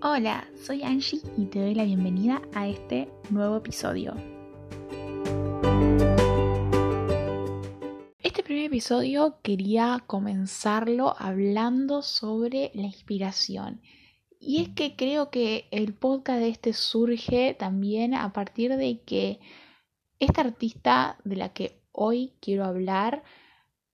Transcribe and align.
Hola, 0.00 0.48
soy 0.54 0.84
Angie 0.84 1.20
y 1.36 1.46
te 1.46 1.60
doy 1.60 1.74
la 1.74 1.82
bienvenida 1.82 2.40
a 2.54 2.68
este 2.68 3.10
nuevo 3.30 3.56
episodio. 3.56 4.14
Este 8.22 8.44
primer 8.44 8.66
episodio 8.66 9.40
quería 9.42 10.04
comenzarlo 10.06 11.16
hablando 11.18 12.02
sobre 12.02 12.70
la 12.74 12.82
inspiración. 12.82 13.82
Y 14.38 14.62
es 14.62 14.68
que 14.68 14.94
creo 14.94 15.30
que 15.30 15.66
el 15.72 15.94
podcast 15.94 16.38
de 16.38 16.48
este 16.50 16.74
surge 16.74 17.56
también 17.58 18.14
a 18.14 18.32
partir 18.32 18.76
de 18.76 19.00
que 19.00 19.40
esta 20.20 20.42
artista 20.42 21.18
de 21.24 21.34
la 21.34 21.52
que 21.52 21.82
hoy 21.90 22.34
quiero 22.40 22.64
hablar 22.64 23.24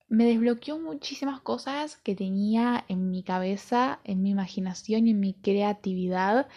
me 0.09 0.27
desbloqueó 0.27 0.79
muchísimas 0.79 1.41
cosas 1.41 1.96
que 1.96 2.14
tenía 2.14 2.85
en 2.89 3.11
mi 3.11 3.22
cabeza, 3.22 4.00
en 4.04 4.22
mi 4.22 4.31
imaginación 4.31 5.07
y 5.07 5.11
en 5.11 5.21
mi 5.21 5.35
creatividad. 5.35 6.49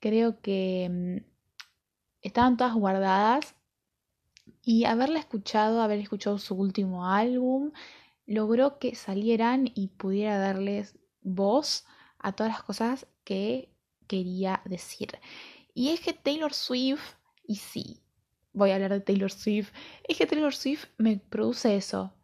Creo 0.00 0.40
que 0.40 0.88
mm, 0.90 1.24
estaban 2.22 2.56
todas 2.56 2.74
guardadas 2.74 3.54
y 4.62 4.84
haberla 4.84 5.18
escuchado, 5.18 5.80
haber 5.80 6.00
escuchado 6.00 6.38
su 6.38 6.54
último 6.54 7.06
álbum, 7.06 7.72
logró 8.26 8.78
que 8.78 8.94
salieran 8.94 9.70
y 9.74 9.88
pudiera 9.88 10.38
darles 10.38 10.98
voz 11.22 11.84
a 12.18 12.32
todas 12.32 12.52
las 12.52 12.62
cosas 12.62 13.06
que 13.24 13.72
quería 14.08 14.62
decir. 14.64 15.18
Y 15.74 15.90
es 15.90 16.00
que 16.00 16.12
Taylor 16.12 16.52
Swift, 16.52 17.14
y 17.46 17.56
sí, 17.56 18.00
voy 18.52 18.70
a 18.70 18.76
hablar 18.76 18.92
de 18.92 19.00
Taylor 19.00 19.30
Swift, 19.30 19.70
es 20.08 20.16
que 20.16 20.26
Taylor 20.26 20.54
Swift 20.54 20.86
me 20.96 21.18
produce 21.18 21.76
eso, 21.76 22.15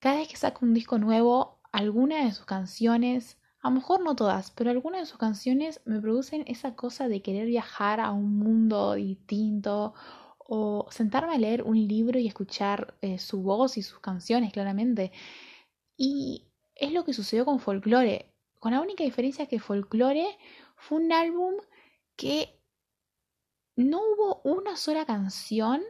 cada 0.00 0.16
vez 0.16 0.28
que 0.28 0.36
saca 0.36 0.58
un 0.62 0.74
disco 0.74 0.98
nuevo, 0.98 1.60
alguna 1.72 2.24
de 2.24 2.32
sus 2.32 2.46
canciones, 2.46 3.38
a 3.62 3.68
lo 3.68 3.76
mejor 3.76 4.00
no 4.02 4.16
todas, 4.16 4.50
pero 4.50 4.70
algunas 4.70 5.02
de 5.02 5.06
sus 5.06 5.18
canciones 5.18 5.80
me 5.84 6.00
producen 6.00 6.44
esa 6.46 6.74
cosa 6.74 7.08
de 7.08 7.22
querer 7.22 7.46
viajar 7.46 8.00
a 8.00 8.10
un 8.10 8.38
mundo 8.38 8.94
distinto 8.94 9.94
o 10.38 10.86
sentarme 10.90 11.34
a 11.34 11.38
leer 11.38 11.62
un 11.62 11.76
libro 11.86 12.18
y 12.18 12.26
escuchar 12.26 12.96
eh, 13.02 13.18
su 13.18 13.42
voz 13.42 13.76
y 13.76 13.82
sus 13.82 14.00
canciones 14.00 14.52
claramente. 14.52 15.12
Y 15.96 16.46
es 16.74 16.92
lo 16.92 17.04
que 17.04 17.12
sucedió 17.12 17.44
con 17.44 17.60
Folklore, 17.60 18.34
con 18.58 18.72
la 18.72 18.80
única 18.80 19.04
diferencia 19.04 19.46
que 19.46 19.60
Folklore 19.60 20.38
fue 20.76 20.98
un 20.98 21.12
álbum 21.12 21.54
que 22.16 22.58
no 23.76 24.00
hubo 24.00 24.40
una 24.44 24.76
sola 24.76 25.04
canción 25.04 25.82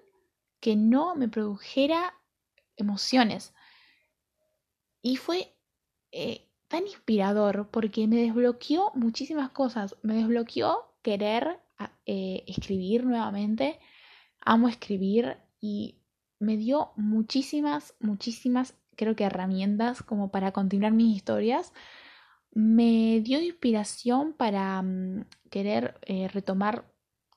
que 0.60 0.76
no 0.76 1.14
me 1.14 1.28
produjera 1.28 2.14
emociones. 2.76 3.54
Y 5.02 5.16
fue 5.16 5.54
eh, 6.12 6.48
tan 6.68 6.86
inspirador 6.86 7.68
porque 7.70 8.06
me 8.06 8.16
desbloqueó 8.16 8.92
muchísimas 8.94 9.50
cosas. 9.50 9.96
Me 10.02 10.14
desbloqueó 10.14 10.94
querer 11.02 11.58
ah, 11.78 11.92
eh, 12.06 12.44
escribir 12.46 13.04
nuevamente. 13.04 13.78
Amo 14.40 14.68
escribir 14.68 15.36
y 15.60 16.00
me 16.38 16.56
dio 16.56 16.92
muchísimas, 16.96 17.94
muchísimas, 18.00 18.74
creo 18.96 19.14
que 19.14 19.24
herramientas 19.24 20.02
como 20.02 20.30
para 20.30 20.52
continuar 20.52 20.92
mis 20.92 21.16
historias. 21.16 21.72
Me 22.52 23.20
dio 23.20 23.40
inspiración 23.40 24.32
para 24.32 24.82
mm, 24.82 25.26
querer 25.50 25.98
eh, 26.02 26.28
retomar 26.28 26.84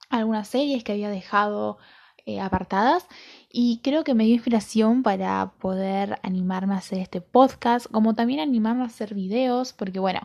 algunas 0.09 0.47
series 0.47 0.83
que 0.83 0.93
había 0.93 1.09
dejado 1.09 1.77
eh, 2.25 2.39
apartadas 2.39 3.07
y 3.51 3.79
creo 3.83 4.03
que 4.03 4.13
me 4.13 4.25
dio 4.25 4.35
inspiración 4.35 5.03
para 5.03 5.53
poder 5.59 6.19
animarme 6.23 6.73
a 6.73 6.77
hacer 6.77 6.99
este 6.99 7.21
podcast, 7.21 7.87
como 7.91 8.15
también 8.15 8.39
animarme 8.39 8.83
a 8.83 8.87
hacer 8.87 9.13
videos, 9.13 9.73
porque 9.73 9.99
bueno, 9.99 10.21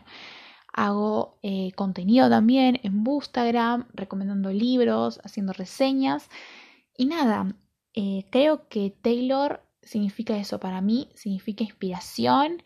hago 0.73 1.37
eh, 1.43 1.71
contenido 1.75 2.29
también 2.29 2.79
en 2.83 3.03
Instagram, 3.05 3.87
recomendando 3.93 4.51
libros, 4.51 5.19
haciendo 5.23 5.53
reseñas 5.53 6.29
y 6.97 7.05
nada, 7.05 7.55
eh, 7.93 8.25
creo 8.29 8.67
que 8.67 8.93
Taylor 9.01 9.61
significa 9.81 10.37
eso 10.37 10.59
para 10.59 10.81
mí, 10.81 11.09
significa 11.15 11.63
inspiración. 11.63 12.61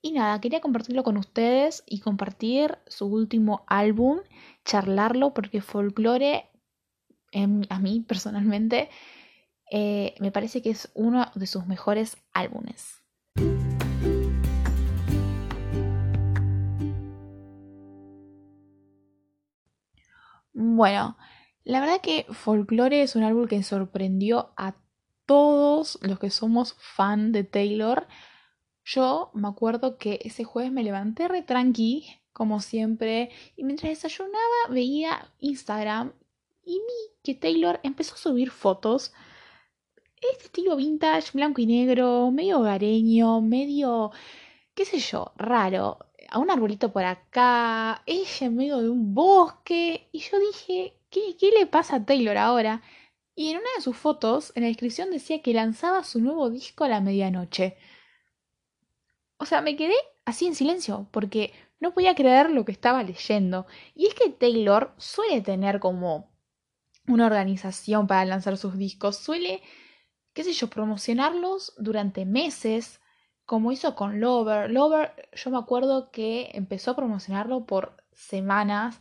Y 0.00 0.12
nada, 0.12 0.40
quería 0.40 0.60
compartirlo 0.60 1.04
con 1.04 1.16
ustedes 1.16 1.84
y 1.86 2.00
compartir 2.00 2.78
su 2.86 3.06
último 3.06 3.64
álbum, 3.66 4.20
charlarlo, 4.64 5.34
porque 5.34 5.60
Folklore 5.60 6.50
a 7.34 7.78
mí 7.78 8.04
personalmente, 8.06 8.88
eh, 9.70 10.14
me 10.20 10.30
parece 10.30 10.60
que 10.60 10.70
es 10.70 10.90
uno 10.94 11.30
de 11.34 11.46
sus 11.46 11.66
mejores 11.66 12.16
álbumes. 12.32 13.02
Bueno, 20.52 21.16
la 21.64 21.80
verdad 21.80 22.00
que 22.02 22.26
Folklore 22.30 23.02
es 23.02 23.16
un 23.16 23.22
álbum 23.22 23.46
que 23.46 23.62
sorprendió 23.62 24.52
a 24.56 24.74
todos 25.26 25.98
los 26.02 26.18
que 26.18 26.30
somos 26.30 26.76
fan 26.78 27.32
de 27.32 27.44
Taylor. 27.44 28.06
Yo 28.84 29.30
me 29.32 29.48
acuerdo 29.48 29.96
que 29.96 30.20
ese 30.24 30.44
jueves 30.44 30.72
me 30.72 30.82
levanté 30.82 31.28
re 31.28 31.42
tranqui, 31.42 32.06
como 32.32 32.60
siempre, 32.60 33.30
y 33.56 33.64
mientras 33.64 33.90
desayunaba 33.90 34.68
veía 34.68 35.32
Instagram 35.38 36.12
y 36.64 36.74
vi 36.74 37.14
que 37.22 37.34
Taylor 37.34 37.80
empezó 37.82 38.14
a 38.14 38.18
subir 38.18 38.50
fotos. 38.50 39.12
Este 40.20 40.44
estilo 40.46 40.76
vintage, 40.76 41.32
blanco 41.34 41.60
y 41.60 41.66
negro, 41.66 42.30
medio 42.30 42.60
hogareño, 42.60 43.40
medio, 43.40 44.12
qué 44.74 44.84
sé 44.84 44.98
yo, 44.98 45.32
raro. 45.36 45.98
A 46.30 46.38
un 46.38 46.50
arbolito 46.50 46.92
por 46.92 47.04
acá, 47.04 48.02
ella 48.06 48.46
en 48.46 48.56
medio 48.56 48.78
de 48.78 48.88
un 48.88 49.14
bosque. 49.14 50.08
Y 50.12 50.20
yo 50.20 50.38
dije, 50.38 50.96
¿qué, 51.10 51.36
qué 51.38 51.50
le 51.50 51.66
pasa 51.66 51.96
a 51.96 52.04
Taylor 52.04 52.36
ahora? 52.38 52.82
Y 53.34 53.50
en 53.50 53.58
una 53.58 53.68
de 53.76 53.82
sus 53.82 53.96
fotos, 53.96 54.52
en 54.54 54.62
la 54.62 54.68
descripción 54.68 55.10
decía 55.10 55.42
que 55.42 55.54
lanzaba 55.54 56.04
su 56.04 56.20
nuevo 56.20 56.50
disco 56.50 56.84
a 56.84 56.88
la 56.88 57.00
medianoche. 57.00 57.76
O 59.38 59.46
sea, 59.46 59.60
me 59.62 59.76
quedé 59.76 59.94
así 60.24 60.46
en 60.46 60.54
silencio, 60.54 61.08
porque 61.10 61.52
no 61.80 61.92
podía 61.94 62.14
creer 62.14 62.50
lo 62.50 62.64
que 62.64 62.72
estaba 62.72 63.02
leyendo. 63.02 63.66
Y 63.94 64.06
es 64.06 64.14
que 64.14 64.30
Taylor 64.30 64.94
suele 64.98 65.40
tener 65.40 65.80
como 65.80 66.31
una 67.06 67.26
organización 67.26 68.06
para 68.06 68.24
lanzar 68.24 68.56
sus 68.56 68.76
discos. 68.76 69.16
Suele, 69.16 69.62
qué 70.32 70.44
sé 70.44 70.52
yo, 70.52 70.68
promocionarlos 70.68 71.74
durante 71.78 72.24
meses, 72.24 73.00
como 73.44 73.72
hizo 73.72 73.94
con 73.94 74.20
Lover. 74.20 74.70
Lover, 74.70 75.30
yo 75.32 75.50
me 75.50 75.58
acuerdo 75.58 76.10
que 76.10 76.50
empezó 76.54 76.92
a 76.92 76.96
promocionarlo 76.96 77.66
por 77.66 77.96
semanas, 78.12 79.00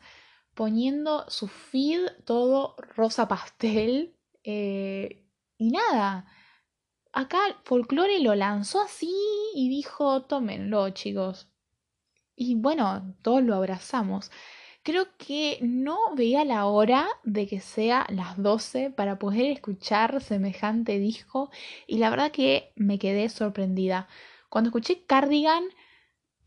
poniendo 0.55 1.29
su 1.29 1.47
feed 1.47 2.01
todo 2.25 2.75
rosa 2.95 3.27
pastel. 3.27 4.15
Eh, 4.43 5.23
y 5.59 5.69
nada, 5.69 6.25
acá 7.13 7.37
Folklore 7.63 8.19
lo 8.21 8.33
lanzó 8.33 8.81
así 8.81 9.13
y 9.53 9.69
dijo, 9.69 10.23
tómenlo 10.23 10.89
chicos. 10.89 11.47
Y 12.35 12.55
bueno, 12.55 13.15
todos 13.21 13.43
lo 13.43 13.53
abrazamos. 13.53 14.31
Creo 14.83 15.15
que 15.17 15.59
no 15.61 16.15
veía 16.15 16.43
la 16.43 16.65
hora 16.65 17.07
de 17.23 17.45
que 17.45 17.59
sea 17.59 18.07
las 18.09 18.41
12 18.41 18.89
para 18.89 19.19
poder 19.19 19.45
escuchar 19.51 20.21
semejante 20.21 20.97
disco 20.97 21.51
y 21.85 21.97
la 21.99 22.09
verdad 22.09 22.31
que 22.31 22.73
me 22.75 22.97
quedé 22.97 23.29
sorprendida. 23.29 24.07
Cuando 24.49 24.69
escuché 24.69 25.05
Cardigan 25.05 25.63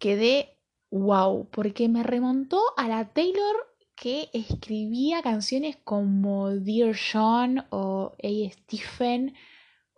quedé 0.00 0.58
wow, 0.90 1.48
porque 1.50 1.88
me 1.88 2.02
remontó 2.02 2.60
a 2.76 2.88
la 2.88 3.12
Taylor 3.12 3.56
que 3.94 4.30
escribía 4.32 5.22
canciones 5.22 5.76
como 5.84 6.50
Dear 6.50 6.96
John 6.96 7.64
o 7.70 8.16
Hey 8.18 8.50
Stephen 8.50 9.34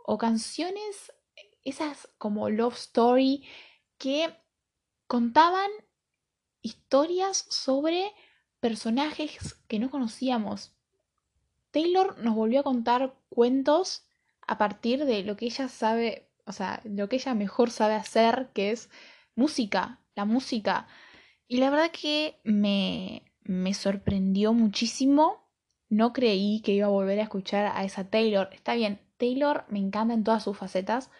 o 0.04 0.18
canciones 0.18 1.12
esas 1.64 2.08
como 2.18 2.50
Love 2.50 2.76
Story 2.76 3.44
que 3.98 4.28
contaban 5.06 5.71
historias 6.62 7.47
sobre 7.48 8.12
personajes 8.60 9.54
que 9.68 9.78
no 9.78 9.91
conocíamos. 9.91 10.74
Taylor 11.70 12.18
nos 12.18 12.34
volvió 12.34 12.60
a 12.60 12.64
contar 12.64 13.14
cuentos 13.28 14.06
a 14.47 14.58
partir 14.58 15.04
de 15.04 15.22
lo 15.24 15.36
que 15.36 15.47
ella 15.47 15.68
sabe, 15.68 16.30
o 16.44 16.53
sea, 16.53 16.80
lo 16.84 17.08
que 17.08 17.16
ella 17.16 17.34
mejor 17.34 17.70
sabe 17.70 17.94
hacer, 17.94 18.50
que 18.54 18.70
es 18.70 18.91
música, 19.34 20.00
la 20.14 20.24
música. 20.24 20.88
Y 21.48 21.58
la 21.58 21.70
verdad 21.70 21.91
que 21.91 22.41
me, 22.44 23.22
me 23.42 23.74
sorprendió 23.74 24.53
muchísimo. 24.53 25.50
No 25.88 26.12
creí 26.12 26.60
que 26.62 26.72
iba 26.72 26.86
a 26.86 26.91
volver 26.91 27.20
a 27.20 27.24
escuchar 27.24 27.66
a 27.66 27.84
esa 27.84 28.10
Taylor. 28.10 28.48
Está 28.53 28.74
bien, 28.74 29.00
Taylor 29.18 29.64
me 29.68 29.78
encanta 29.78 30.14
en 30.14 30.24
todas 30.24 30.42
sus 30.44 30.56
facetas, 30.56 31.10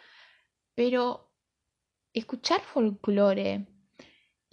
pero 0.75 1.33
escuchar 2.13 2.61
folclore, 2.61 3.67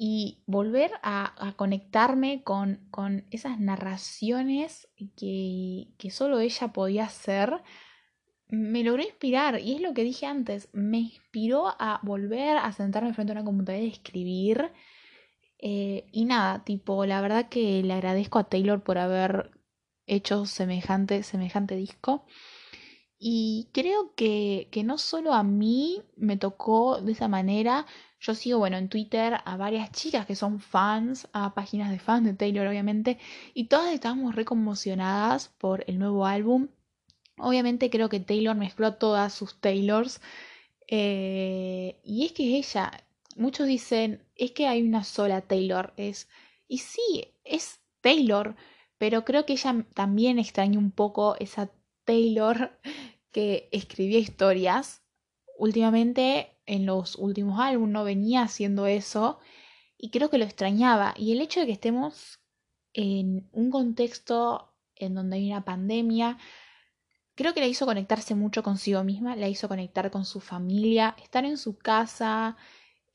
y 0.06 0.44
volver 0.48 0.92
a, 1.02 1.54
conectarme 1.56 2.44
con, 2.44 2.90
esas 3.32 3.58
narraciones 3.58 4.90
que, 5.16 5.94
que 5.98 6.12
solo 6.12 6.42
ella 6.42 6.74
podía 6.74 7.06
hacer, 7.06 7.62
me 8.50 8.84
logró 8.84 9.02
inspirar. 9.02 9.62
Y 9.62 9.76
es 9.76 9.82
lo 9.82 9.94
que 9.94 10.04
dije 10.04 10.26
antes, 10.26 10.68
me 10.74 10.98
inspiró 10.98 11.70
a 11.80 12.02
volver 12.04 12.58
a 12.58 12.74
sentarme 12.74 13.14
frente 13.14 13.32
a 13.32 13.36
una 13.36 13.46
computadora 13.46 13.82
y 13.82 13.88
escribir. 13.88 14.74
Eh, 15.58 16.06
y 16.12 16.26
nada, 16.26 16.66
tipo, 16.66 17.06
la 17.06 17.22
verdad 17.22 17.48
que 17.48 17.82
le 17.82 17.94
agradezco 17.94 18.40
a 18.40 18.50
Taylor 18.50 18.84
por 18.84 18.98
haber 18.98 19.52
hecho 20.06 20.46
semejante, 20.46 21.24
semejante 21.24 21.78
disco. 21.78 22.26
Y 23.18 23.70
creo 23.72 24.14
que, 24.16 24.68
que 24.70 24.84
no 24.84 24.98
solo 24.98 25.34
a 25.34 25.44
mí 25.44 26.02
me 26.18 26.36
tocó 26.36 27.00
de 27.00 27.14
esa 27.14 27.30
manera, 27.30 27.86
yo 28.24 28.36
sigo, 28.36 28.58
bueno, 28.58 28.78
en 28.78 28.88
Twitter 28.88 29.38
a 29.44 29.58
varias 29.58 29.92
chicas 29.92 30.26
que 30.26 30.36
son 30.36 30.62
fans, 30.62 31.28
a 31.34 31.54
páginas 31.54 31.92
de 31.92 32.00
fans 32.00 32.26
de 32.26 32.34
Taylor, 32.34 32.66
obviamente, 32.66 33.20
y 33.54 33.66
todas 33.66 33.94
estábamos 33.94 34.34
re 34.34 34.46
conmocionadas 34.46 35.50
por 35.58 35.84
el 35.88 36.00
nuevo 36.00 36.26
álbum. 36.26 36.70
Obviamente 37.38 37.90
creo 37.90 38.08
que 38.08 38.22
Taylor 38.22 38.56
mezcló 38.56 38.94
todas 38.96 39.34
sus 39.34 39.60
Taylors. 39.60 40.22
Eh, 40.88 42.00
y 42.06 42.26
es 42.26 42.32
que 42.32 42.44
ella, 42.58 42.92
muchos 43.36 43.68
dicen, 43.68 44.24
es 44.36 44.52
que 44.52 44.68
hay 44.68 44.82
una 44.84 45.04
sola 45.04 45.42
Taylor. 45.42 45.94
Es, 45.98 46.30
y 46.70 46.78
sí, 46.78 47.28
es 47.44 47.82
Taylor, 48.00 48.56
pero 48.98 49.26
creo 49.26 49.46
que 49.46 49.54
ella 49.54 49.86
también 49.94 50.40
extraña 50.40 50.80
un 50.80 50.92
poco 50.92 51.36
esa 51.40 51.70
Taylor 52.06 52.80
que 53.34 53.68
escribía 53.74 54.20
historias. 54.20 55.02
Últimamente 55.58 56.53
en 56.66 56.86
los 56.86 57.16
últimos 57.16 57.60
álbumes 57.60 57.94
no 57.94 58.04
venía 58.04 58.44
haciendo 58.44 58.86
eso 58.88 59.40
y 59.98 60.10
creo 60.10 60.30
que 60.30 60.38
lo 60.38 60.46
extrañaba. 60.46 61.14
Y 61.18 61.32
el 61.32 61.42
hecho 61.42 61.60
de 61.60 61.66
que 61.68 61.72
estemos 61.74 62.40
en 62.94 63.50
un 63.52 63.72
contexto 63.72 64.74
en 64.96 65.16
donde 65.16 65.38
hay 65.38 65.50
una 65.52 65.66
pandemia, 65.66 66.38
creo 67.36 67.54
que 67.54 67.60
la 67.60 67.68
hizo 67.68 67.86
conectarse 67.86 68.36
mucho 68.36 68.64
consigo 68.64 69.04
misma, 69.04 69.36
la 69.36 69.48
hizo 69.48 69.68
conectar 69.68 70.12
con 70.12 70.26
su 70.26 70.40
familia, 70.40 71.16
estar 71.22 71.46
en 71.46 71.58
su 71.58 71.78
casa 71.78 72.58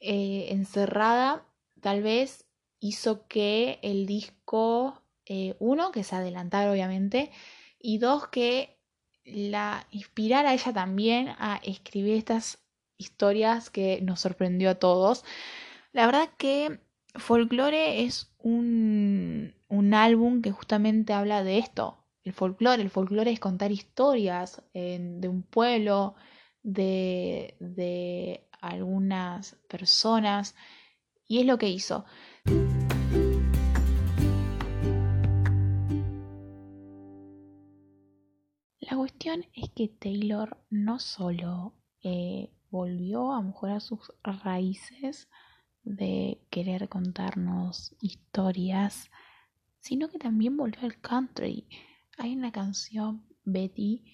eh, 0.01 0.49
encerrada, 0.51 1.47
tal 1.81 2.03
vez 2.03 2.47
hizo 2.81 3.27
que 3.27 3.79
el 3.83 4.07
disco, 4.07 5.03
eh, 5.27 5.57
uno, 5.59 5.93
que 5.93 6.05
se 6.05 6.17
adelantara 6.17 6.71
obviamente, 6.71 7.31
y 7.79 7.99
dos, 7.99 8.29
que 8.29 8.79
la 9.25 9.87
inspirara 9.91 10.51
a 10.51 10.55
ella 10.55 10.73
también 10.73 11.29
a 11.39 11.61
escribir 11.63 12.15
estas 12.15 12.59
historias 12.99 13.71
que 13.71 14.01
nos 14.03 14.21
sorprendió 14.21 14.71
a 14.71 14.75
todos. 14.75 15.25
La 15.93 16.07
verdad 16.07 16.29
que 16.37 16.81
Folklore 17.15 18.05
es 18.05 18.35
un, 18.39 19.55
un 19.69 19.95
álbum 19.95 20.43
que 20.43 20.51
justamente 20.51 21.13
habla 21.13 21.43
de 21.45 21.59
esto. 21.59 22.05
El 22.25 22.35
folclore, 22.35 22.83
el 22.83 22.91
folclore 22.91 23.31
es 23.31 23.41
contar 23.41 23.73
historias 23.73 24.63
de 24.75 25.29
un 25.29 25.43
pueblo, 25.43 26.15
de, 26.63 27.57
de 27.59 28.47
algunas 28.61 29.55
personas, 29.69 30.55
y 31.27 31.41
es 31.41 31.47
lo 31.47 31.57
que 31.57 31.71
hizo. 31.71 32.05
La 38.81 38.97
cuestión 38.97 39.47
es 39.55 39.71
que 39.71 39.89
Taylor 39.89 40.59
no 40.69 40.99
solo 40.99 41.75
eh, 42.03 42.51
volvió 42.71 43.33
a 43.33 43.43
mejorar 43.43 43.81
sus 43.81 44.13
raíces 44.23 45.29
de 45.85 46.41
querer 46.51 46.89
contarnos 46.89 47.95
historias, 48.01 49.11
sino 49.81 50.09
que 50.09 50.19
también 50.19 50.57
volvió 50.57 50.83
al 50.83 51.01
country. 51.01 51.67
Hay 52.19 52.35
una 52.35 52.53
canción, 52.53 53.25
Betty, 53.45 54.05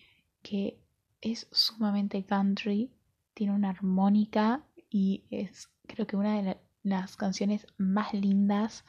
que 0.42 0.80
es 1.20 1.48
sumamente 1.50 2.24
country, 2.24 2.92
tiene 3.32 3.54
una 3.54 3.70
armónica 3.70 4.64
y 4.90 5.24
es 5.30 5.70
creo 5.86 6.06
que 6.06 6.16
una 6.16 6.40
de 6.40 6.58
las 6.82 7.16
canciones 7.16 7.66
más 7.76 8.14
lindas 8.14 8.84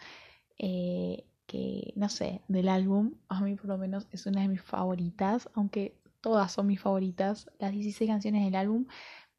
eh, 0.57 1.25
que, 1.47 1.93
no 1.95 2.09
sé, 2.09 2.41
del 2.47 2.69
álbum. 2.69 3.15
A 3.29 3.41
mí 3.41 3.55
por 3.55 3.67
lo 3.67 3.77
menos 3.77 4.07
es 4.11 4.25
una 4.25 4.41
de 4.41 4.47
mis 4.47 4.61
favoritas, 4.61 5.49
aunque 5.53 5.97
todas 6.21 6.51
son 6.51 6.67
mis 6.67 6.81
favoritas, 6.81 7.49
las 7.59 7.71
16 7.71 8.09
canciones 8.09 8.43
del 8.43 8.55
álbum, 8.55 8.85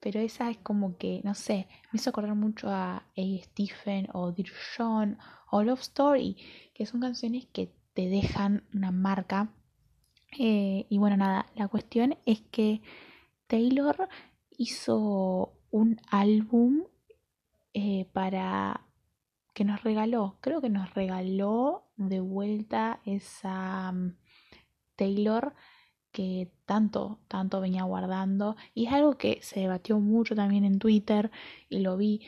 pero 0.06 0.20
esa 0.20 0.49
es 0.50 0.58
como 0.58 0.97
que, 0.99 1.20
no 1.25 1.35
sé, 1.35 1.67
me 1.91 1.97
hizo 1.97 2.11
acordar 2.11 2.37
mucho 2.37 2.69
a 2.70 2.99
A. 2.99 3.43
Stephen 3.43 4.06
o 4.12 4.31
Dear 4.31 4.50
John 4.79 5.19
o 5.50 5.64
Love 5.64 5.81
Story, 5.81 6.37
que 6.73 6.87
son 6.87 7.00
canciones 7.00 7.47
que 7.47 7.75
te 7.93 8.08
dejan 8.08 8.62
una 8.73 8.93
marca. 8.93 9.53
Eh, 10.38 10.87
y 10.88 10.99
bueno, 10.99 11.17
nada, 11.17 11.47
la 11.56 11.67
cuestión 11.67 12.17
es 12.25 12.41
que 12.53 12.82
Taylor 13.49 14.08
hizo 14.56 15.58
un 15.73 16.00
álbum 16.09 16.85
eh, 17.75 18.09
para 18.12 18.87
que 19.55 19.64
nos 19.64 19.82
regaló, 19.82 20.38
creo 20.41 20.61
que 20.61 20.70
nos 20.70 20.94
regaló 20.94 21.91
de 21.97 22.20
vuelta 22.20 23.00
esa 23.05 23.91
mm, 23.91 24.17
Taylor 24.94 25.56
que 26.17 26.51
tanto, 26.65 27.21
tanto 27.29 27.61
venía 27.61 27.83
guardando. 27.83 28.57
Y 28.73 28.87
es 28.87 28.93
algo 28.95 29.19
que 29.19 29.41
se 29.43 29.61
debatió 29.61 30.01
mucho 30.01 30.35
también 30.35 30.65
en 30.65 30.79
Twitter 30.79 31.31
y 31.69 31.81
lo 31.81 31.99
vi, 31.99 32.23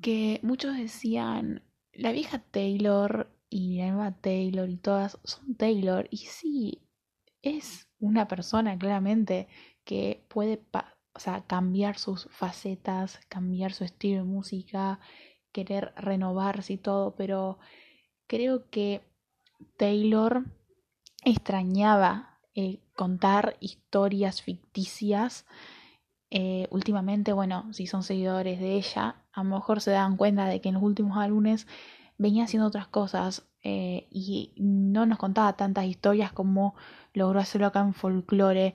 que 0.00 0.40
muchos 0.42 0.74
decían, 0.78 1.62
la 1.92 2.12
vieja 2.12 2.38
Taylor 2.38 3.30
y 3.50 3.76
la 3.76 3.90
nueva 3.90 4.12
Taylor 4.12 4.70
y 4.70 4.78
todas 4.78 5.18
son 5.24 5.54
Taylor. 5.54 6.08
Y 6.10 6.16
sí, 6.16 6.82
es 7.42 7.88
una 7.98 8.26
persona 8.26 8.78
claramente 8.78 9.48
que 9.84 10.24
puede 10.28 10.64
o 11.12 11.18
sea, 11.18 11.44
cambiar 11.46 11.98
sus 11.98 12.26
facetas, 12.30 13.20
cambiar 13.28 13.74
su 13.74 13.84
estilo 13.84 14.20
de 14.20 14.24
música, 14.24 14.98
querer 15.52 15.92
renovarse 15.96 16.72
y 16.72 16.78
todo, 16.78 17.14
pero 17.16 17.58
creo 18.26 18.70
que 18.70 19.02
Taylor 19.76 20.46
extrañaba 21.22 22.30
eh, 22.54 22.80
contar 23.00 23.56
historias 23.60 24.42
ficticias. 24.42 25.46
Eh, 26.30 26.68
últimamente, 26.70 27.32
bueno, 27.32 27.72
si 27.72 27.86
son 27.86 28.02
seguidores 28.02 28.60
de 28.60 28.74
ella, 28.74 29.24
a 29.32 29.42
lo 29.42 29.48
mejor 29.56 29.80
se 29.80 29.90
dan 29.90 30.18
cuenta 30.18 30.44
de 30.44 30.60
que 30.60 30.68
en 30.68 30.74
los 30.74 30.82
últimos 30.82 31.16
álbumes 31.16 31.66
venía 32.18 32.44
haciendo 32.44 32.68
otras 32.68 32.88
cosas 32.88 33.48
eh, 33.62 34.06
y 34.10 34.52
no 34.58 35.06
nos 35.06 35.16
contaba 35.16 35.56
tantas 35.56 35.86
historias 35.86 36.30
como 36.30 36.74
logró 37.14 37.40
hacerlo 37.40 37.68
acá 37.68 37.80
en 37.80 37.94
folklore. 37.94 38.74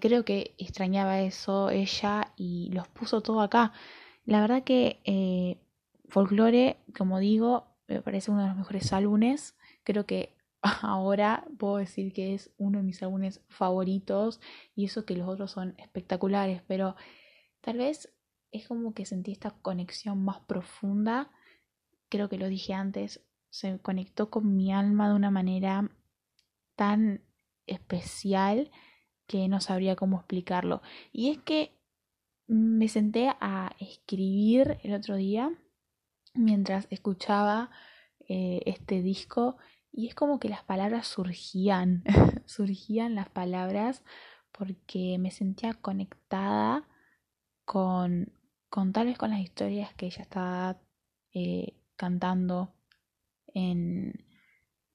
creo 0.00 0.24
que 0.24 0.56
extrañaba 0.58 1.20
eso 1.20 1.70
ella 1.70 2.32
y 2.36 2.70
los 2.72 2.88
puso 2.88 3.20
todo 3.20 3.40
acá. 3.40 3.72
La 4.24 4.40
verdad 4.40 4.64
que 4.64 5.60
folklore, 6.08 6.78
como 6.96 7.20
digo, 7.20 7.68
me 7.86 8.02
parece 8.02 8.32
uno 8.32 8.42
de 8.42 8.48
los 8.48 8.56
mejores 8.56 8.92
álbumes. 8.92 9.54
Creo 9.84 10.06
que 10.06 10.37
ahora 10.82 11.46
puedo 11.58 11.76
decir 11.76 12.12
que 12.12 12.34
es 12.34 12.50
uno 12.58 12.78
de 12.78 12.84
mis 12.84 13.02
álbumes 13.02 13.40
favoritos 13.48 14.40
y 14.74 14.86
eso 14.86 15.04
que 15.04 15.16
los 15.16 15.28
otros 15.28 15.50
son 15.50 15.74
espectaculares, 15.78 16.62
pero 16.66 16.96
tal 17.60 17.78
vez 17.78 18.12
es 18.50 18.66
como 18.66 18.94
que 18.94 19.04
sentí 19.04 19.32
esta 19.32 19.50
conexión 19.50 20.24
más 20.24 20.40
profunda, 20.40 21.30
creo 22.08 22.28
que 22.28 22.38
lo 22.38 22.48
dije 22.48 22.72
antes, 22.74 23.24
se 23.50 23.78
conectó 23.80 24.30
con 24.30 24.56
mi 24.56 24.72
alma 24.72 25.08
de 25.08 25.14
una 25.14 25.30
manera 25.30 25.90
tan 26.76 27.22
especial 27.66 28.70
que 29.26 29.48
no 29.48 29.60
sabría 29.60 29.96
cómo 29.96 30.18
explicarlo. 30.18 30.82
Y 31.12 31.30
es 31.30 31.38
que 31.38 31.72
me 32.46 32.88
senté 32.88 33.28
a 33.40 33.72
escribir 33.78 34.78
el 34.82 34.94
otro 34.94 35.16
día 35.16 35.52
mientras 36.34 36.86
escuchaba 36.90 37.70
eh, 38.28 38.62
este 38.64 39.02
disco 39.02 39.58
y 39.92 40.08
es 40.08 40.14
como 40.14 40.38
que 40.38 40.48
las 40.48 40.62
palabras 40.64 41.06
surgían, 41.06 42.04
surgían 42.46 43.14
las 43.14 43.28
palabras 43.28 44.04
porque 44.52 45.18
me 45.18 45.30
sentía 45.30 45.74
conectada 45.74 46.88
con, 47.64 48.32
con 48.68 48.92
tal 48.92 49.06
vez 49.06 49.18
con 49.18 49.30
las 49.30 49.40
historias 49.40 49.94
que 49.94 50.06
ella 50.06 50.22
estaba 50.22 50.80
eh, 51.34 51.74
cantando 51.96 52.74
en, 53.54 54.24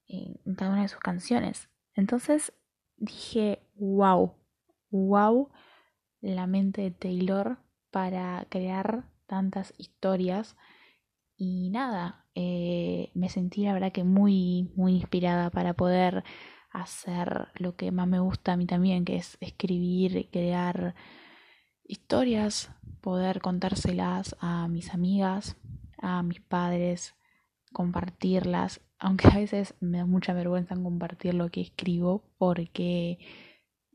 en 0.07 0.55
cada 0.55 0.71
una 0.71 0.83
de 0.83 0.87
sus 0.87 0.99
canciones. 0.99 1.69
Entonces 1.95 2.53
dije, 2.97 3.61
wow, 3.75 4.35
wow, 4.89 5.49
la 6.21 6.47
mente 6.47 6.81
de 6.81 6.91
Taylor 6.91 7.57
para 7.91 8.47
crear 8.49 9.09
tantas 9.27 9.73
historias. 9.77 10.55
Y 11.35 11.69
nada, 11.71 12.25
eh, 12.35 13.02
me 13.23 13.29
sentí 13.29 13.63
la 13.63 13.71
verdad 13.71 13.93
que 13.93 14.03
muy, 14.03 14.69
muy 14.75 14.95
inspirada 14.95 15.49
para 15.49 15.73
poder 15.75 16.25
hacer 16.71 17.47
lo 17.55 17.77
que 17.77 17.89
más 17.89 18.05
me 18.05 18.19
gusta 18.19 18.51
a 18.51 18.57
mí 18.57 18.65
también, 18.65 19.05
que 19.05 19.15
es 19.15 19.37
escribir, 19.39 20.27
crear 20.29 20.93
historias, 21.85 22.69
poder 22.99 23.39
contárselas 23.39 24.35
a 24.41 24.67
mis 24.67 24.93
amigas, 24.93 25.55
a 25.99 26.21
mis 26.21 26.41
padres, 26.41 27.15
compartirlas, 27.71 28.81
aunque 28.99 29.29
a 29.29 29.37
veces 29.37 29.73
me 29.79 29.99
da 29.99 30.05
mucha 30.05 30.33
vergüenza 30.33 30.75
compartir 30.75 31.33
lo 31.33 31.47
que 31.47 31.61
escribo 31.61 32.25
porque, 32.37 33.19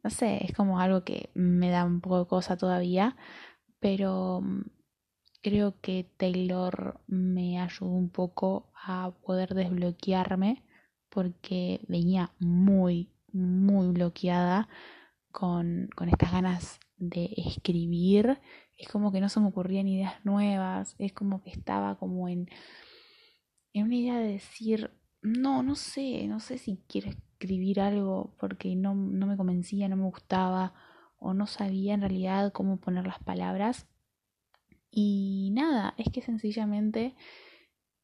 no 0.03 0.09
sé, 0.09 0.43
es 0.43 0.55
como 0.55 0.81
algo 0.81 1.05
que 1.05 1.29
me 1.35 1.69
da 1.69 1.85
un 1.85 2.01
poco 2.01 2.21
de 2.21 2.27
cosa 2.29 2.57
todavía, 2.57 3.15
pero 3.79 4.43
creo 5.43 5.81
que 5.81 6.11
Taylor 6.17 7.01
me 7.07 7.61
ayudó 7.61 7.91
un 7.91 8.11
poco 8.11 8.71
a 8.75 9.13
poder 9.25 9.55
desbloquearme 9.55 10.65
porque 11.09 11.81
venía 11.89 12.33
muy, 12.39 13.11
muy 13.33 13.89
bloqueada 13.89 14.69
con, 15.31 15.89
con 15.97 16.09
estas 16.09 16.33
ganas 16.33 16.81
de 16.97 17.33
escribir. 17.37 18.41
Es 18.77 18.89
como 18.89 19.13
que 19.13 19.21
no 19.21 19.29
se 19.29 19.41
me 19.41 19.49
ocurrían 19.49 19.89
ideas 19.89 20.25
nuevas, 20.25 20.95
es 20.99 21.13
como 21.13 21.43
que 21.43 21.51
estaba 21.51 21.97
como 21.99 22.29
en, 22.29 22.49
en 23.73 23.85
una 23.85 23.97
idea 23.97 24.19
de 24.19 24.33
decir, 24.33 24.91
no, 25.23 25.63
no 25.63 25.75
sé, 25.75 26.27
no 26.29 26.41
sé 26.41 26.59
si 26.59 26.83
quiero 26.89 27.11
escribir 27.11 27.81
algo 27.81 28.35
porque 28.39 28.75
no, 28.77 28.95
no 28.95 29.27
me 29.27 29.37
convencía, 29.37 29.89
no 29.89 29.97
me 29.97 30.05
gustaba 30.05 30.75
o 31.19 31.35
no 31.35 31.47
sabía 31.47 31.95
en 31.95 32.01
realidad 32.01 32.53
cómo 32.53 32.79
poner 32.79 33.07
las 33.07 33.19
palabras. 33.19 33.87
Y 34.91 35.51
nada, 35.53 35.95
es 35.99 36.11
que 36.13 36.23
sencillamente 36.23 37.15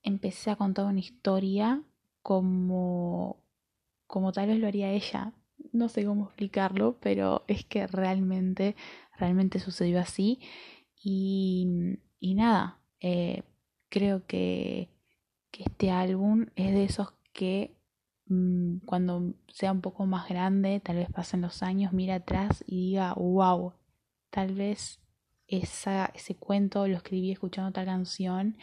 empecé 0.02 0.50
a 0.50 0.56
contar 0.56 0.86
una 0.86 1.00
historia 1.00 1.82
como, 2.22 3.42
como 4.06 4.32
tal 4.32 4.48
vez 4.48 4.58
lo 4.58 4.68
haría 4.68 4.92
ella. 4.92 5.32
No 5.72 5.88
sé 5.88 6.04
cómo 6.04 6.26
explicarlo, 6.26 6.98
pero 7.00 7.44
es 7.48 7.64
que 7.64 7.86
realmente, 7.86 8.76
realmente 9.18 9.60
sucedió 9.60 10.00
así. 10.00 10.40
Y, 11.02 11.98
y 12.20 12.34
nada, 12.34 12.80
eh, 13.00 13.42
creo 13.88 14.26
que, 14.26 14.88
que 15.50 15.64
este 15.64 15.90
álbum 15.90 16.46
es 16.56 16.72
de 16.74 16.84
esos 16.84 17.12
que 17.32 17.76
mm, 18.26 18.78
cuando 18.86 19.34
sea 19.48 19.72
un 19.72 19.80
poco 19.80 20.06
más 20.06 20.28
grande, 20.28 20.80
tal 20.80 20.96
vez 20.96 21.10
pasen 21.10 21.42
los 21.42 21.62
años, 21.62 21.92
mira 21.92 22.16
atrás 22.16 22.64
y 22.66 22.90
diga, 22.90 23.14
wow, 23.14 23.74
tal 24.30 24.54
vez 24.54 25.00
esa, 25.48 26.06
ese 26.14 26.36
cuento 26.36 26.86
lo 26.86 26.96
escribí 26.96 27.30
escuchando 27.32 27.72
tal 27.72 27.86
canción 27.86 28.56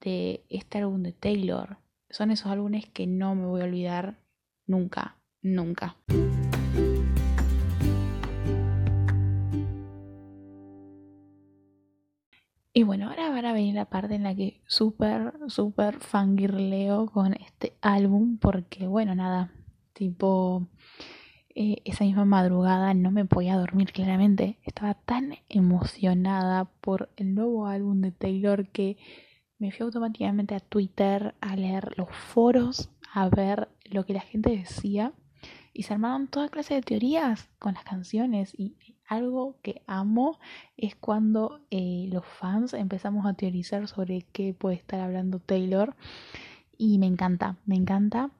de 0.00 0.44
este 0.48 0.78
álbum 0.78 1.02
de 1.02 1.12
Taylor. 1.12 1.78
Son 2.10 2.30
esos 2.30 2.46
álbumes 2.46 2.86
que 2.86 3.06
no 3.06 3.34
me 3.34 3.46
voy 3.46 3.62
a 3.62 3.64
olvidar 3.64 4.18
nunca, 4.66 5.18
nunca. 5.42 5.96
Y 12.72 12.82
bueno, 12.82 13.08
ahora 13.08 13.30
van 13.30 13.46
a 13.46 13.54
venir 13.54 13.74
la 13.74 13.86
parte 13.86 14.16
en 14.16 14.22
la 14.22 14.34
que 14.34 14.60
súper, 14.66 15.32
súper 15.46 15.98
fangirleo 15.98 17.06
con 17.06 17.32
este 17.32 17.78
álbum, 17.80 18.36
porque 18.36 18.86
bueno, 18.86 19.14
nada, 19.14 19.50
tipo, 19.94 20.68
eh, 21.58 21.80
esa 21.86 22.04
misma 22.04 22.26
madrugada 22.26 22.92
no 22.92 23.10
me 23.10 23.24
podía 23.24 23.56
dormir 23.56 23.90
claramente. 23.90 24.58
Estaba 24.64 24.92
tan 24.92 25.36
emocionada 25.48 26.66
por 26.82 27.08
el 27.16 27.34
nuevo 27.34 27.66
álbum 27.66 28.02
de 28.02 28.12
Taylor 28.12 28.68
que 28.68 28.98
me 29.58 29.72
fui 29.72 29.84
automáticamente 29.84 30.54
a 30.54 30.60
Twitter 30.60 31.34
a 31.40 31.56
leer 31.56 31.94
los 31.96 32.10
foros, 32.10 32.90
a 33.10 33.30
ver 33.30 33.70
lo 33.86 34.04
que 34.04 34.12
la 34.12 34.20
gente 34.20 34.50
decía. 34.50 35.14
Y 35.72 35.84
se 35.84 35.94
armaron 35.94 36.28
toda 36.28 36.50
clase 36.50 36.74
de 36.74 36.82
teorías 36.82 37.48
con 37.58 37.72
las 37.72 37.84
canciones. 37.84 38.52
Y 38.54 38.76
algo 39.08 39.56
que 39.62 39.80
amo 39.86 40.38
es 40.76 40.94
cuando 40.94 41.60
eh, 41.70 42.10
los 42.12 42.26
fans 42.26 42.74
empezamos 42.74 43.24
a 43.24 43.32
teorizar 43.32 43.88
sobre 43.88 44.26
qué 44.30 44.52
puede 44.52 44.76
estar 44.76 45.00
hablando 45.00 45.38
Taylor. 45.38 45.96
Y 46.76 46.98
me 46.98 47.06
encanta, 47.06 47.56
me 47.64 47.76
encanta. 47.76 48.30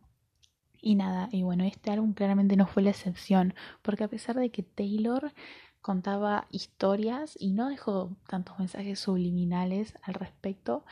Y 0.87 0.95
nada, 0.95 1.29
y 1.33 1.43
bueno, 1.43 1.65
este 1.65 1.91
álbum 1.91 2.13
claramente 2.13 2.55
no 2.55 2.69
fue 2.69 2.81
la 2.81 2.91
excepción, 2.91 3.55
porque 3.83 4.05
a 4.05 4.09
pesar 4.09 4.37
de 4.37 4.53
que 4.53 4.63
Taylor 4.63 5.33
contaba 5.81 6.47
historias 6.53 7.37
y 7.41 7.51
no 7.51 7.71
dejó 7.71 8.17
tantos 8.29 8.57
mensajes 8.61 9.01
subliminales 9.01 9.95
al 10.03 10.15
respecto, 10.15 10.85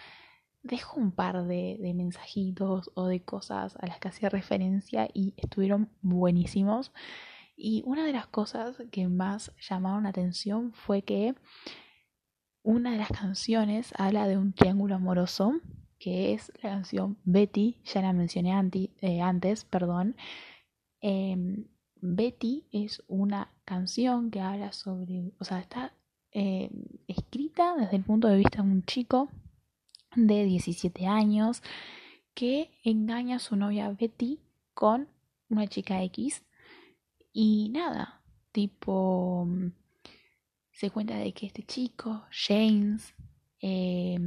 dejó 0.65 0.99
un 0.99 1.13
par 1.13 1.47
de, 1.47 1.93
mensajitos 1.95 2.91
o 2.95 3.07
de 3.07 3.23
cosas 3.23 3.77
a 3.79 3.87
las 3.87 4.01
que 4.01 4.09
hacía 4.09 4.31
referencia 4.31 5.09
y 5.15 5.33
estuvieron 5.37 5.89
buenísimos. 6.03 6.91
Y 7.57 7.85
una 7.87 8.05
de 8.05 8.15
las 8.15 8.27
cosas 8.27 8.75
que 8.91 9.07
más 9.07 9.53
llamaron 9.61 10.03
la 10.03 10.09
atención 10.09 10.73
fue 10.73 11.03
que 11.03 11.37
una 12.65 12.91
de 12.91 12.99
las 12.99 13.11
canciones 13.11 13.95
habla 13.97 14.27
de 14.27 14.39
un 14.39 14.55
triángulo 14.55 14.97
amoroso 14.97 15.53
que 15.99 16.35
es 16.35 16.53
la 16.63 16.71
canción 16.71 17.17
Betty, 17.25 17.77
ya 17.85 18.03
la 18.03 18.13
mencioné 18.13 18.53
eh, 19.01 19.21
antes, 19.21 19.65
perdón. 19.65 20.17
Em, 21.01 21.67
Betty 22.01 22.65
es 22.73 23.03
una 23.09 23.51
canción 23.65 24.31
que 24.31 24.41
habla 24.41 24.73
sobre, 24.73 25.33
o 25.39 25.45
sea, 25.45 25.61
está 25.61 25.93
em, 26.33 26.71
escrita 27.09 27.75
desde 27.77 27.97
el 27.97 28.05
punto 28.05 28.29
de 28.29 28.37
vista 28.37 28.63
de 28.63 28.69
un 28.69 28.83
chico 28.85 29.29
de 30.17 30.45
17 30.45 31.07
años 31.07 31.63
que 32.35 32.71
engaña 32.83 33.37
a 33.37 33.41
su 33.41 33.57
novia 33.57 33.91
Betty 33.91 34.41
con 34.75 35.09
una 35.49 35.67
chica 35.67 36.03
X 36.03 36.45
y 37.33 37.71
nada, 37.71 38.23
tipo 38.53 39.49
se 40.75 40.91
cuenta 40.91 41.17
de 41.17 41.33
que 41.33 41.47
este 41.47 41.63
chico, 41.63 42.25
James, 42.31 43.15
eh, 43.61 44.19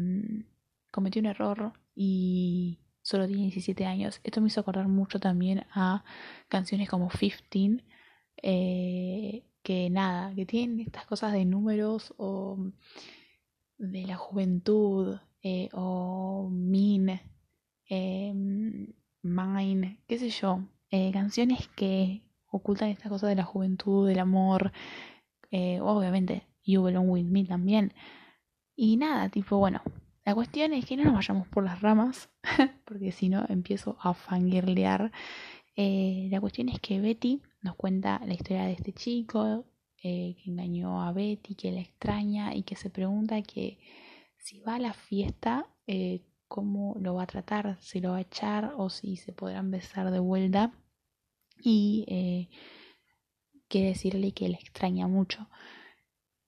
cometió 0.97 1.19
un 1.19 1.27
error 1.27 1.73
y 1.95 2.79
solo 3.03 3.27
tiene 3.27 3.43
17 3.43 3.85
años. 3.85 4.19
Esto 4.23 4.41
me 4.41 4.47
hizo 4.47 4.61
acordar 4.61 4.87
mucho 4.87 5.19
también 5.19 5.67
a 5.71 6.03
canciones 6.47 6.89
como 6.89 7.07
15, 7.09 7.83
eh, 8.41 9.43
que 9.61 9.89
nada, 9.91 10.33
que 10.33 10.47
tienen 10.47 10.79
estas 10.79 11.05
cosas 11.05 11.33
de 11.33 11.45
números 11.45 12.15
o 12.17 12.57
de 13.77 14.07
la 14.07 14.17
juventud 14.17 15.19
eh, 15.43 15.69
o 15.73 16.49
mean, 16.51 17.21
eh, 17.89 18.33
mine, 19.21 20.01
qué 20.07 20.17
sé 20.17 20.31
yo, 20.31 20.61
eh, 20.89 21.11
canciones 21.11 21.67
que 21.75 22.23
ocultan 22.47 22.89
estas 22.89 23.11
cosas 23.11 23.29
de 23.29 23.35
la 23.35 23.43
juventud, 23.43 24.07
del 24.07 24.19
amor, 24.19 24.71
obviamente 25.51 26.47
You 26.63 26.83
Belong 26.83 27.09
With 27.09 27.25
Me 27.25 27.45
también. 27.45 27.93
Y 28.75 28.97
nada, 28.97 29.29
tipo, 29.29 29.57
bueno, 29.57 29.81
la 30.27 30.35
cuestión 30.35 30.73
es 30.73 30.85
que 30.85 30.97
no 30.97 31.05
nos 31.05 31.13
vayamos 31.13 31.47
por 31.47 31.63
las 31.63 31.79
ramas, 31.79 32.29
porque 32.83 33.13
si 33.13 33.29
no 33.29 33.45
empiezo 33.47 33.95
a 34.01 34.13
fangirlear. 34.13 35.09
Eh, 35.73 36.27
la 36.29 36.41
cuestión 36.41 36.67
es 36.67 36.81
que 36.81 36.99
Betty 36.99 37.41
nos 37.61 37.77
cuenta 37.77 38.19
la 38.25 38.33
historia 38.33 38.65
de 38.65 38.73
este 38.73 38.91
chico 38.91 39.65
eh, 40.03 40.35
que 40.35 40.49
engañó 40.51 41.01
a 41.01 41.13
Betty, 41.13 41.55
que 41.55 41.71
la 41.71 41.79
extraña 41.79 42.53
y 42.53 42.63
que 42.63 42.75
se 42.75 42.89
pregunta 42.89 43.41
que 43.41 43.79
si 44.37 44.59
va 44.59 44.75
a 44.75 44.79
la 44.79 44.91
fiesta, 44.91 45.65
eh, 45.85 46.25
cómo 46.49 46.97
lo 46.99 47.13
va 47.13 47.23
a 47.23 47.27
tratar, 47.27 47.77
si 47.79 48.01
lo 48.01 48.11
va 48.11 48.17
a 48.17 48.21
echar 48.21 48.73
o 48.75 48.89
si 48.89 49.15
se 49.15 49.31
podrán 49.31 49.71
besar 49.71 50.11
de 50.11 50.19
vuelta. 50.19 50.73
Y 51.63 52.49
quiere 53.69 53.87
decirle 53.87 54.33
que 54.33 54.49
la 54.49 54.57
extraña 54.57 55.07
mucho. 55.07 55.47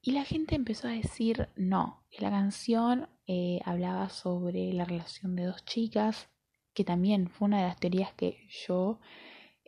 Y 0.02 0.12
la 0.12 0.26
gente 0.26 0.56
empezó 0.56 0.90
a 0.90 0.92
decir 0.92 1.48
no, 1.56 2.04
que 2.10 2.22
la 2.22 2.30
canción 2.30 3.08
eh, 3.32 3.62
hablaba 3.64 4.10
sobre 4.10 4.74
la 4.74 4.86
relación 4.86 5.36
de 5.36 5.46
dos 5.46 5.64
chicas, 5.64 6.30
que 6.74 6.84
también 6.84 7.30
fue 7.30 7.46
una 7.46 7.62
de 7.62 7.68
las 7.68 7.80
teorías 7.80 8.12
que 8.16 8.48
yo 8.66 9.00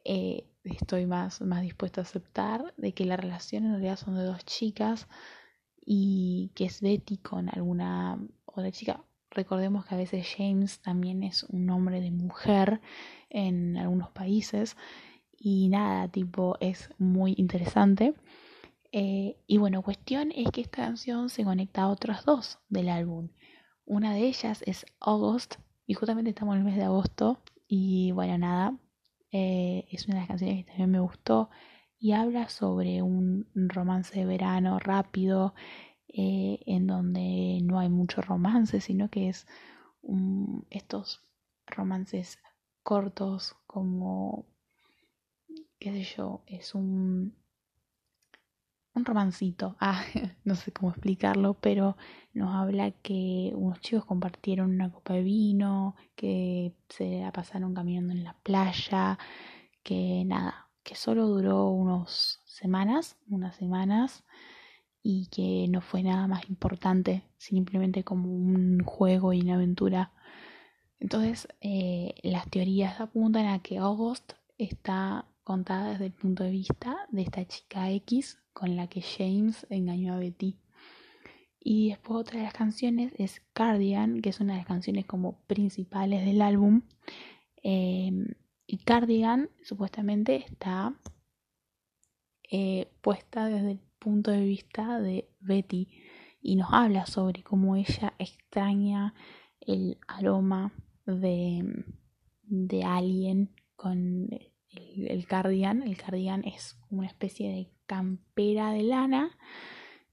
eh, 0.03 0.47
estoy 0.63 1.05
más, 1.05 1.41
más 1.41 1.61
dispuesta 1.61 2.01
a 2.01 2.03
aceptar, 2.03 2.73
de 2.77 2.93
que 2.95 3.05
la 3.05 3.17
relación 3.17 3.65
en 3.65 3.73
realidad 3.73 3.97
son 3.97 4.15
de 4.15 4.23
dos 4.23 4.43
chicas 4.45 5.07
y 5.79 6.49
que 6.55 6.65
es 6.65 6.81
Betty 6.81 7.17
con 7.17 7.49
alguna 7.49 8.19
otra 8.45 8.71
chica. 8.71 9.03
Recordemos 9.29 9.85
que 9.85 9.93
a 9.93 9.99
veces 9.99 10.27
James 10.35 10.81
también 10.81 11.21
es 11.21 11.43
un 11.43 11.67
nombre 11.67 12.01
de 12.01 12.09
mujer 12.09 12.81
en 13.29 13.77
algunos 13.77 14.09
países 14.09 14.75
y 15.37 15.69
nada, 15.69 16.07
tipo, 16.07 16.57
es 16.61 16.89
muy 16.97 17.35
interesante. 17.37 18.15
Eh, 18.91 19.37
y 19.45 19.57
bueno, 19.59 19.83
cuestión 19.83 20.31
es 20.35 20.49
que 20.49 20.61
esta 20.61 20.77
canción 20.77 21.29
se 21.29 21.43
conecta 21.43 21.83
a 21.83 21.89
otras 21.89 22.25
dos 22.25 22.57
del 22.69 22.89
álbum. 22.89 23.29
Una 23.85 24.13
de 24.13 24.27
ellas 24.27 24.63
es 24.65 24.85
August, 24.99 25.55
y 25.85 25.93
justamente 25.93 26.29
estamos 26.29 26.55
en 26.55 26.59
el 26.59 26.65
mes 26.65 26.77
de 26.77 26.83
agosto. 26.83 27.39
Y 27.67 28.11
bueno, 28.11 28.37
nada, 28.37 28.77
eh, 29.31 29.85
es 29.91 30.07
una 30.07 30.15
de 30.15 30.21
las 30.21 30.27
canciones 30.29 30.57
que 30.57 30.71
también 30.71 30.91
me 30.91 30.99
gustó. 30.99 31.49
Y 31.99 32.13
habla 32.13 32.49
sobre 32.49 33.01
un 33.01 33.47
romance 33.53 34.17
de 34.17 34.25
verano 34.25 34.79
rápido, 34.79 35.53
eh, 36.07 36.59
en 36.65 36.87
donde 36.87 37.59
no 37.63 37.79
hay 37.79 37.89
mucho 37.89 38.21
romance, 38.21 38.81
sino 38.81 39.09
que 39.09 39.29
es 39.29 39.47
estos 40.69 41.21
romances 41.67 42.39
cortos, 42.83 43.55
como, 43.67 44.45
qué 45.79 45.91
sé 45.91 46.03
yo, 46.03 46.43
es 46.47 46.73
un 46.73 47.35
un 48.93 49.05
romancito, 49.05 49.75
ah, 49.79 50.03
no 50.43 50.55
sé 50.55 50.71
cómo 50.71 50.91
explicarlo, 50.91 51.55
pero 51.55 51.97
nos 52.33 52.53
habla 52.53 52.91
que 52.91 53.51
unos 53.55 53.79
chicos 53.81 54.05
compartieron 54.05 54.71
una 54.71 54.91
copa 54.91 55.13
de 55.13 55.23
vino, 55.23 55.95
que 56.15 56.73
se 56.89 57.21
la 57.21 57.31
pasaron 57.31 57.73
caminando 57.73 58.13
en 58.13 58.23
la 58.23 58.33
playa, 58.43 59.17
que 59.83 60.23
nada, 60.25 60.69
que 60.83 60.95
solo 60.95 61.27
duró 61.27 61.69
unas 61.69 62.39
semanas, 62.45 63.17
unas 63.29 63.55
semanas, 63.55 64.23
y 65.03 65.27
que 65.27 65.67
no 65.69 65.81
fue 65.81 66.03
nada 66.03 66.27
más 66.27 66.47
importante, 66.49 67.23
simplemente 67.37 68.03
como 68.03 68.29
un 68.29 68.83
juego 68.83 69.33
y 69.33 69.41
una 69.41 69.55
aventura. 69.55 70.11
Entonces, 70.99 71.47
eh, 71.61 72.13
las 72.23 72.47
teorías 72.49 73.01
apuntan 73.01 73.47
a 73.47 73.59
que 73.59 73.79
August 73.79 74.33
está 74.59 75.25
contada 75.43 75.91
desde 75.91 76.05
el 76.07 76.13
punto 76.13 76.43
de 76.43 76.51
vista 76.51 77.07
de 77.09 77.21
esta 77.23 77.45
chica 77.45 77.89
X 77.91 78.39
con 78.53 78.75
la 78.75 78.87
que 78.87 79.01
James 79.01 79.65
engañó 79.69 80.13
a 80.13 80.19
Betty. 80.19 80.57
Y 81.59 81.89
después 81.89 82.21
otra 82.21 82.39
de 82.39 82.45
las 82.45 82.53
canciones 82.53 83.13
es 83.17 83.41
Cardigan, 83.53 84.21
que 84.21 84.29
es 84.29 84.39
una 84.39 84.53
de 84.53 84.59
las 84.59 84.67
canciones 84.67 85.05
como 85.05 85.41
principales 85.45 86.25
del 86.25 86.41
álbum. 86.41 86.81
Em, 87.63 88.27
y 88.65 88.77
Cardigan 88.79 89.49
supuestamente 89.63 90.37
está 90.37 90.95
eh, 92.49 92.91
puesta 93.01 93.45
desde 93.45 93.71
el 93.71 93.79
punto 93.99 94.31
de 94.31 94.43
vista 94.43 94.99
de 94.99 95.29
Betty 95.39 95.87
y 96.41 96.55
nos 96.55 96.69
habla 96.71 97.05
sobre 97.05 97.43
cómo 97.43 97.75
ella 97.75 98.13
extraña 98.17 99.13
el 99.59 99.99
aroma 100.07 100.73
de, 101.05 101.85
de 102.43 102.83
alguien 102.83 103.51
con 103.75 104.29
el, 104.73 105.25
cardigan. 105.27 105.83
El 105.83 105.97
cardigan 105.97 106.43
es 106.45 106.77
una 106.89 107.07
especie 107.07 107.51
de 107.51 107.71
campera 107.85 108.71
de 108.71 108.83
lana. 108.83 109.37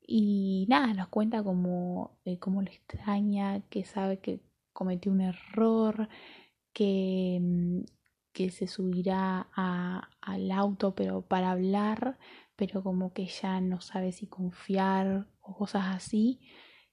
Y 0.07 0.67
nada, 0.69 0.95
nos 0.95 1.09
cuenta 1.09 1.39
eh, 1.39 2.39
cómo 2.39 2.63
lo 2.63 2.71
extraña, 2.71 3.61
que 3.69 3.85
sabe 3.85 4.21
que 4.21 4.41
cometió 4.73 5.13
un 5.13 5.21
error, 5.21 6.09
que, 6.73 7.39
mm, 7.41 7.81
que 8.33 8.51
se 8.51 8.67
subirá 8.69 9.49
al 10.21 10.51
auto 10.53 10.95
pero 10.95 11.23
para 11.23 11.51
hablar, 11.51 12.19
pero 12.57 12.83
como 12.83 13.13
que 13.13 13.27
ya 13.27 13.61
no 13.61 13.81
sabe 13.81 14.13
si 14.13 14.27
confiar 14.27 15.27
o 15.41 15.57
cosas 15.57 15.95
así. 15.95 16.41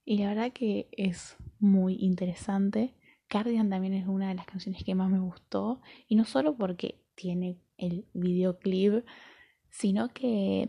Y 0.04 0.18
la 0.18 0.30
verdad 0.30 0.52
que 0.54 0.90
es 0.92 1.38
muy 1.60 1.96
interesante. 2.00 2.96
Cardigan 3.28 3.70
también 3.70 3.94
es 3.94 4.08
una 4.08 4.30
de 4.30 4.36
las 4.36 4.46
canciones 4.46 4.84
que 4.84 4.96
más 4.96 5.10
me 5.10 5.20
gustó. 5.20 5.82
Y 6.08 6.16
no 6.16 6.26
solo 6.26 6.56
porque 6.58 7.05
tiene 7.16 7.60
el 7.78 8.06
videoclip, 8.14 9.06
sino 9.70 10.10
que 10.10 10.68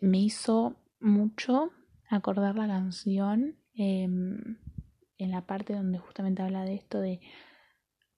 me 0.00 0.18
hizo 0.18 0.76
mucho 1.00 1.70
acordar 2.08 2.56
la 2.56 2.66
canción 2.66 3.56
em, 3.74 4.58
en 5.18 5.30
la 5.30 5.46
parte 5.46 5.74
donde 5.74 5.98
justamente 5.98 6.42
habla 6.42 6.62
de 6.62 6.74
esto 6.74 7.00
de 7.00 7.20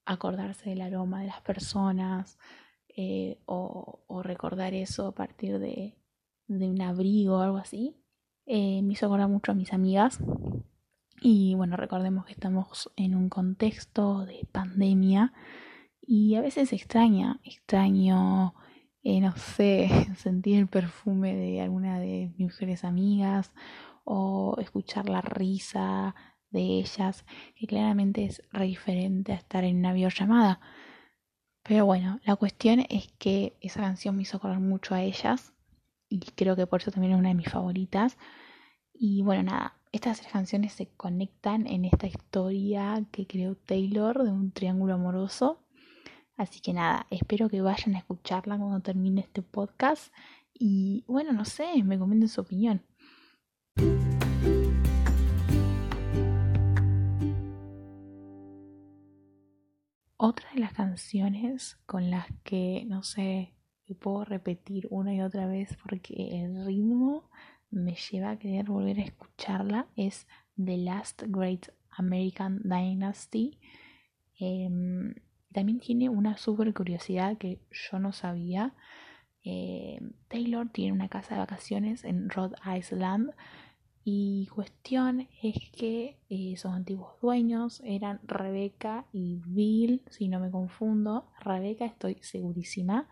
acordarse 0.04 0.70
del 0.70 0.80
aroma 0.80 1.20
de 1.20 1.28
las 1.28 1.40
personas 1.40 2.38
eh, 2.96 3.38
o, 3.46 4.00
recordar 4.22 4.74
eso 4.74 5.06
a 5.06 5.14
partir 5.14 5.58
de, 5.58 5.96
un 6.48 6.82
abrigo 6.82 7.36
o 7.36 7.40
algo 7.40 7.58
así. 7.58 7.96
Eh, 8.46 8.82
me 8.82 8.94
hizo 8.94 9.06
acordar 9.06 9.28
mucho 9.28 9.52
a 9.52 9.54
mis 9.54 9.72
amigas 9.72 10.18
y 11.22 11.54
bueno, 11.54 11.76
recordemos 11.76 12.24
que 12.26 12.32
estamos 12.32 12.90
en 12.96 13.14
un 13.14 13.28
contexto 13.28 14.24
de 14.26 14.46
pandemia 14.50 15.32
y 16.12 16.34
a 16.34 16.40
veces 16.40 16.72
extraña, 16.72 17.38
extraño, 17.44 18.52
eh, 19.04 19.20
no 19.20 19.36
sé, 19.36 19.88
sentir 20.16 20.58
el 20.58 20.66
perfume 20.66 21.36
de 21.36 21.60
alguna 21.60 22.00
de 22.00 22.32
mis 22.36 22.40
mujeres 22.50 22.82
amigas 22.82 23.52
o 24.02 24.56
escuchar 24.58 25.08
la 25.08 25.20
risa 25.20 26.16
de 26.50 26.62
ellas, 26.80 27.24
que 27.54 27.68
claramente 27.68 28.24
es 28.24 28.42
re 28.50 28.64
diferente 28.66 29.30
a 29.30 29.36
estar 29.36 29.62
en 29.62 29.76
una 29.76 29.92
videollamada. 29.92 30.60
Pero 31.62 31.86
bueno, 31.86 32.18
la 32.24 32.34
cuestión 32.34 32.84
es 32.88 33.12
que 33.20 33.56
esa 33.60 33.78
canción 33.78 34.16
me 34.16 34.22
hizo 34.22 34.38
acordar 34.38 34.58
mucho 34.58 34.96
a 34.96 35.02
ellas 35.02 35.52
y 36.08 36.18
creo 36.34 36.56
que 36.56 36.66
por 36.66 36.80
eso 36.80 36.90
también 36.90 37.12
es 37.12 37.20
una 37.20 37.28
de 37.28 37.36
mis 37.36 37.52
favoritas. 37.52 38.18
Y 38.92 39.22
bueno, 39.22 39.44
nada, 39.44 39.76
estas 39.92 40.18
tres 40.18 40.32
canciones 40.32 40.72
se 40.72 40.88
conectan 40.88 41.68
en 41.68 41.84
esta 41.84 42.08
historia 42.08 43.06
que 43.12 43.28
creó 43.28 43.54
Taylor 43.54 44.24
de 44.24 44.32
un 44.32 44.50
triángulo 44.50 44.94
amoroso 44.94 45.60
Así 46.40 46.60
que 46.60 46.72
nada, 46.72 47.06
espero 47.10 47.50
que 47.50 47.60
vayan 47.60 47.94
a 47.96 47.98
escucharla 47.98 48.56
cuando 48.56 48.80
termine 48.80 49.20
este 49.20 49.42
podcast 49.42 50.10
y 50.54 51.04
bueno, 51.06 51.34
no 51.34 51.44
sé, 51.44 51.82
me 51.84 51.98
comenten 51.98 52.30
su 52.30 52.40
opinión. 52.40 52.80
Otra 60.16 60.48
de 60.54 60.60
las 60.60 60.72
canciones 60.72 61.76
con 61.84 62.10
las 62.10 62.26
que, 62.42 62.84
no 62.86 63.02
sé, 63.02 63.52
me 63.86 63.94
puedo 63.94 64.24
repetir 64.24 64.88
una 64.88 65.14
y 65.14 65.20
otra 65.20 65.46
vez 65.46 65.76
porque 65.82 66.40
el 66.42 66.64
ritmo 66.64 67.28
me 67.70 67.96
lleva 67.96 68.30
a 68.30 68.38
querer 68.38 68.64
volver 68.64 68.98
a 68.98 69.02
escucharla 69.02 69.88
es 69.94 70.26
The 70.56 70.78
Last 70.78 71.22
Great 71.26 71.68
American 71.90 72.62
Dynasty. 72.64 73.58
Em, 74.38 75.12
también 75.52 75.80
tiene 75.80 76.08
una 76.08 76.36
super 76.36 76.72
curiosidad 76.72 77.38
que 77.38 77.60
yo 77.70 77.98
no 77.98 78.12
sabía. 78.12 78.74
Eh, 79.44 80.00
Taylor 80.28 80.68
tiene 80.68 80.92
una 80.92 81.08
casa 81.08 81.34
de 81.34 81.40
vacaciones 81.40 82.04
en 82.04 82.28
Rhode 82.30 82.56
Island 82.76 83.32
y 84.04 84.48
cuestión 84.54 85.28
es 85.42 85.56
que 85.72 86.18
eh, 86.28 86.56
sus 86.56 86.70
antiguos 86.70 87.20
dueños 87.20 87.82
eran 87.84 88.20
Rebecca 88.24 89.06
y 89.12 89.40
Bill, 89.46 90.02
si 90.10 90.28
no 90.28 90.40
me 90.40 90.50
confundo. 90.50 91.30
Rebecca 91.40 91.84
estoy 91.84 92.18
segurísima. 92.22 93.08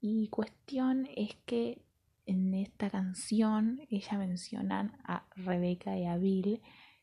Y 0.00 0.28
cuestión 0.28 1.08
es 1.16 1.34
que 1.46 1.82
en 2.26 2.54
esta 2.54 2.90
canción 2.90 3.80
ella 3.90 4.18
menciona 4.18 4.98
a 5.04 5.26
Rebecca 5.34 5.96
y 5.98 6.06
a 6.06 6.16
Bill 6.16 6.60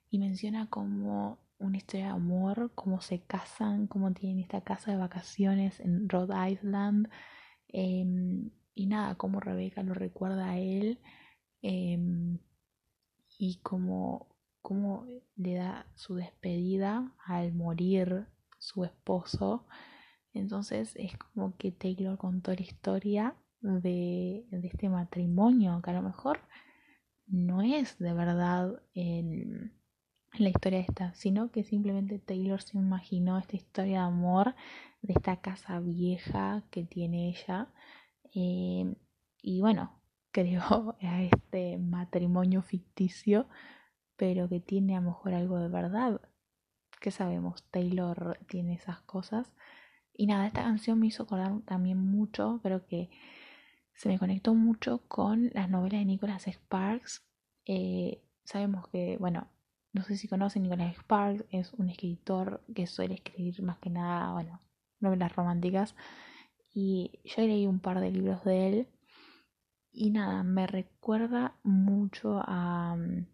y 0.10 0.20
menciona 0.20 0.70
como 0.70 1.40
una 1.64 1.78
historia 1.78 2.08
de 2.08 2.12
amor, 2.12 2.72
cómo 2.76 3.02
se 3.02 3.22
casan, 3.22 3.88
cómo 3.88 4.12
tienen 4.14 4.40
esta 4.40 4.62
casa 4.62 4.92
de 4.92 4.98
vacaciones 4.98 5.80
en 5.80 6.10
Rhode 6.10 6.52
Island. 6.52 7.10
Em, 7.70 8.52
y 8.76 8.88
nada, 8.88 9.16
cómo 9.16 9.40
Rebeca 9.40 9.84
lo 9.84 9.94
recuerda 9.94 10.52
a 10.52 10.60
él 10.60 11.00
em, 11.62 12.40
y 13.38 13.60
cómo, 13.64 14.28
cómo 14.62 15.06
le 15.36 15.56
da 15.56 15.88
su 15.96 16.16
despedida 16.16 17.16
al 17.26 17.54
morir 17.54 18.28
su 18.60 18.84
esposo. 18.84 19.66
Entonces 20.34 20.94
es 20.96 21.18
como 21.18 21.56
que 21.58 21.72
Taylor 21.72 22.18
contó 22.18 22.54
la 22.54 22.62
historia 22.62 23.36
de, 23.62 24.46
de 24.52 24.68
este 24.68 24.90
matrimonio, 24.90 25.82
que 25.82 25.92
a 25.92 25.94
lo 25.94 26.02
mejor 26.02 26.40
no 27.28 27.62
es 27.62 27.98
de 28.00 28.14
verdad 28.14 28.82
el 28.94 29.72
la 30.38 30.50
historia 30.50 30.80
esta, 30.80 31.14
sino 31.14 31.52
que 31.52 31.64
simplemente 31.64 32.20
Taylor 32.20 32.62
se 32.62 32.78
imaginó 32.78 33.38
esta 33.38 33.56
historia 33.56 34.00
de 34.00 34.06
amor 34.06 34.56
de 35.02 35.14
esta 35.14 35.38
casa 35.38 35.80
vieja 35.80 36.64
que 36.72 36.84
tiene 36.84 37.30
ella. 37.30 37.68
Eh, 38.34 38.96
y 39.42 39.62
bueno, 39.62 40.00
creó 40.32 40.96
a 41.02 41.22
este 41.24 41.78
matrimonio 41.78 42.62
ficticio, 42.62 43.48
pero 44.16 44.50
que 44.50 44.60
tiene 44.60 44.96
a 44.96 45.02
lo 45.02 45.08
mejor 45.10 45.34
algo 45.34 45.60
de 45.60 45.70
verdad. 45.70 46.22
¿Qué 47.00 47.12
sabemos? 47.12 47.64
Taylor 47.70 48.40
tiene 48.48 48.76
esas 48.76 49.02
cosas. 49.02 49.54
Y 50.14 50.28
nada, 50.28 50.48
esta 50.48 50.64
canción 50.64 51.00
me 51.00 51.08
hizo 51.08 51.24
acordar 51.24 51.60
también 51.66 51.98
mucho, 51.98 52.60
creo 52.64 52.86
que 52.86 53.10
se 53.96 54.10
me 54.10 54.20
conectó 54.20 54.54
mucho 54.54 55.00
con 55.08 55.50
las 55.54 55.70
novelas 55.70 56.02
de 56.02 56.06
Nicholas 56.06 56.48
Sparks. 56.48 57.24
Eh, 57.66 58.22
sabemos 58.44 58.88
que, 58.90 59.18
bueno, 59.20 59.48
no 59.94 60.04
sé 60.04 60.18
si 60.18 60.28
conocen, 60.28 60.64
Nicholas 60.64 60.96
Sparks 60.98 61.46
es 61.52 61.72
un 61.74 61.90
escritor 61.90 62.64
que 62.74 62.88
suele 62.88 63.14
escribir 63.16 63.62
más 63.62 63.78
que 63.78 63.92
nada, 63.92 64.34
bueno, 64.34 64.60
novelas 65.00 65.36
románticas. 65.36 65.96
Y 66.74 67.20
yo 67.24 67.44
leí 67.44 67.68
un 67.68 67.80
par 67.80 68.00
de 68.00 68.12
libros 68.12 68.44
de 68.44 68.68
él. 68.68 68.88
Y 69.92 70.10
nada, 70.10 70.42
me 70.44 70.66
recuerda 70.66 71.56
mucho 71.62 72.42
a 72.44 72.94
um, 72.94 73.28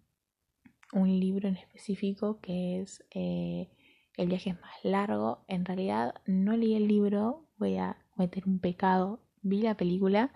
un 0.92 1.20
libro 1.20 1.48
en 1.48 1.56
específico 1.56 2.42
que 2.42 2.82
es 2.82 3.06
eh, 3.12 3.70
El 4.18 4.28
viaje 4.28 4.50
es 4.50 4.60
más 4.60 4.76
largo. 4.84 5.46
En 5.48 5.64
realidad 5.64 6.16
no 6.26 6.58
leí 6.58 6.76
el 6.76 6.90
libro, 6.90 7.48
voy 7.58 7.78
a 7.78 7.98
meter 8.18 8.46
un 8.46 8.60
pecado. 8.60 9.22
Vi 9.42 9.62
la 9.62 9.78
película 9.78 10.34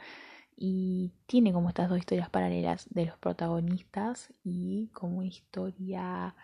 y 0.56 1.14
tiene 1.26 1.54
como 1.54 1.70
estas 1.70 1.90
dos 1.90 2.00
historias 2.00 2.30
paralelas 2.30 2.88
de 2.90 3.06
los 3.06 3.18
protagonistas 3.18 4.34
y 4.44 4.90
como 4.94 5.24
historia 5.24 6.36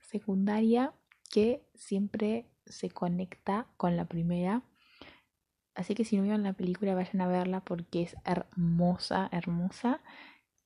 secundaria 0.00 0.94
que 1.30 1.64
siempre 1.74 2.46
se 2.66 2.90
conecta 2.90 3.66
con 3.76 3.96
la 3.96 4.04
primera. 4.04 4.62
Así 5.74 5.94
que 5.94 6.04
si 6.04 6.16
no 6.16 6.22
vieron 6.22 6.42
la 6.42 6.52
película 6.52 6.94
vayan 6.94 7.22
a 7.22 7.28
verla 7.28 7.60
porque 7.60 8.02
es 8.02 8.16
hermosa, 8.24 9.28
hermosa. 9.32 10.00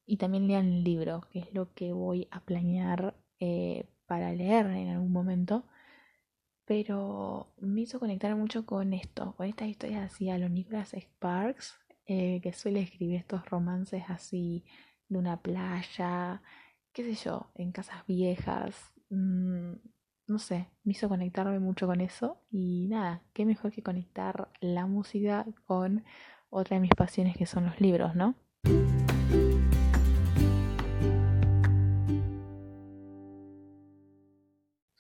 Y 0.05 0.19
también 0.19 0.47
lean 0.47 0.67
el 0.67 0.85
libro, 0.85 1.23
que 1.33 1.41
es 1.41 1.53
lo 1.53 1.73
que 1.75 1.93
voy 1.93 2.29
a 2.31 2.41
planear 2.41 3.17
eh, 3.41 3.89
para 4.07 4.33
leer 4.33 4.67
en 4.67 4.89
algún 4.89 5.13
momento. 5.13 5.65
Pero 6.65 7.53
me 7.59 7.83
hizo 7.83 8.01
conectar 8.01 8.35
mucho 8.37 8.67
con 8.67 8.93
esto, 8.93 9.35
con 9.37 9.47
estas 9.47 9.69
historias 9.69 10.13
así 10.13 10.31
a 10.31 10.39
los 10.39 10.51
Nicholas 10.51 10.95
Sparks, 10.95 11.79
eh, 12.07 12.41
que 12.43 12.53
suele 12.53 12.81
escribir 12.81 13.17
estos 13.17 13.45
romances 13.47 14.05
así 14.09 14.65
de 15.09 15.19
una 15.19 15.41
playa, 15.43 16.43
qué 16.93 17.05
sé 17.05 17.15
yo, 17.25 17.51
en 17.55 17.73
casas 17.73 18.07
viejas. 18.07 18.93
Mm, 19.11 19.75
no 20.29 20.39
sé, 20.39 20.69
me 20.85 20.93
hizo 20.93 21.09
conectarme 21.09 21.59
mucho 21.61 21.87
con 21.87 22.01
eso 22.01 22.41
y 22.51 22.87
nada, 22.89 23.23
qué 23.33 23.45
mejor 23.45 23.73
que 23.73 23.83
conectar 23.83 24.51
la 24.61 24.87
música 24.87 25.47
con 25.67 26.05
otra 26.51 26.77
de 26.77 26.81
mis 26.81 26.95
pasiones 26.95 27.37
que 27.37 27.47
son 27.47 27.67
los 27.67 27.81
libros, 27.81 28.15
¿no? 28.17 28.35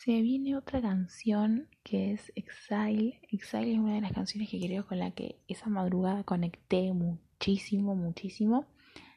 Se 0.06 0.22
viene 0.22 0.56
otra 0.56 0.80
canción 0.80 1.66
que 1.82 2.12
es 2.12 2.30
Exile. 2.36 3.20
Exile 3.28 3.72
es 3.72 3.78
una 3.80 3.96
de 3.96 4.02
las 4.02 4.12
canciones 4.12 4.48
que 4.48 4.60
creo 4.60 4.86
con 4.86 5.00
la 5.00 5.10
que 5.10 5.40
esa 5.48 5.68
madrugada 5.68 6.22
conecté 6.22 6.92
muchísimo, 6.92 7.96
muchísimo. 7.96 8.66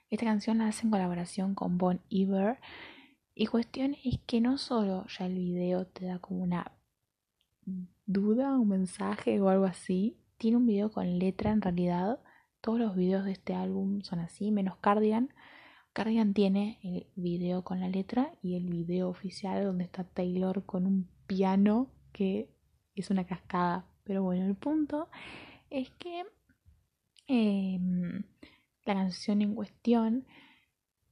Esta 0.10 0.26
canción 0.26 0.58
la 0.58 0.68
hace 0.68 0.88
en 0.88 0.90
colaboración 0.90 1.54
con 1.54 1.78
Bon 1.78 2.02
Iver. 2.10 2.58
Y 3.36 3.46
cuestión 3.46 3.98
es 4.04 4.18
que 4.26 4.42
no 4.42 4.58
solo 4.58 5.06
ya 5.16 5.28
el 5.28 5.36
video 5.36 5.86
te 5.86 6.08
da 6.08 6.18
como 6.18 6.42
una 6.42 6.72
duda, 8.08 8.58
un 8.58 8.70
mensaje 8.70 9.40
o 9.40 9.50
algo 9.50 9.66
así. 9.66 10.18
Tiene 10.40 10.58
un 10.58 10.66
video 10.66 10.92
con 10.92 11.20
letra 11.20 11.52
en 11.52 11.62
realidad. 11.62 12.20
Todos 12.62 12.80
los 12.80 12.96
videos 12.96 13.26
de 13.26 13.34
este 13.34 13.54
álbum 13.54 14.02
son 14.02 14.22
así, 14.22 14.50
menos 14.50 14.78
Cardigan. 14.78 15.30
Cardigan 15.94 16.34
tiene 16.34 16.80
el 16.84 17.08
video 17.16 17.64
con 17.64 17.80
la 17.80 17.90
letra 17.90 18.34
y 18.42 18.56
el 18.56 18.68
video 18.68 19.10
oficial 19.10 19.64
donde 19.64 19.86
está 19.86 20.04
Taylor 20.04 20.66
con 20.66 20.86
un 20.86 21.10
piano 21.28 21.92
que 22.12 22.50
es 22.96 23.10
una 23.10 23.26
cascada. 23.26 23.86
Pero 24.04 24.24
bueno, 24.24 24.46
el 24.46 24.56
punto 24.56 25.10
es 25.70 25.90
que 25.92 26.24
em, 27.28 28.24
la 28.86 28.94
canción 28.94 29.42
en 29.42 29.56
cuestión 29.56 30.26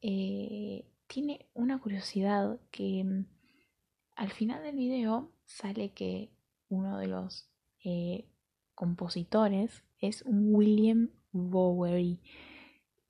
eh, 0.02 0.86
tiene 1.08 1.48
una 1.54 1.80
curiosidad 1.80 2.60
que 2.72 3.00
em, 3.00 3.26
al 4.16 4.32
final 4.32 4.64
del 4.64 4.76
video 4.76 5.32
sale 5.46 5.92
que 5.92 6.32
uno 6.70 6.98
de 6.98 7.08
los 7.08 7.50
eh, 7.84 8.26
compositores 8.76 9.84
es 10.00 10.22
un 10.24 10.54
William 10.54 11.10
Bowery. 11.32 12.20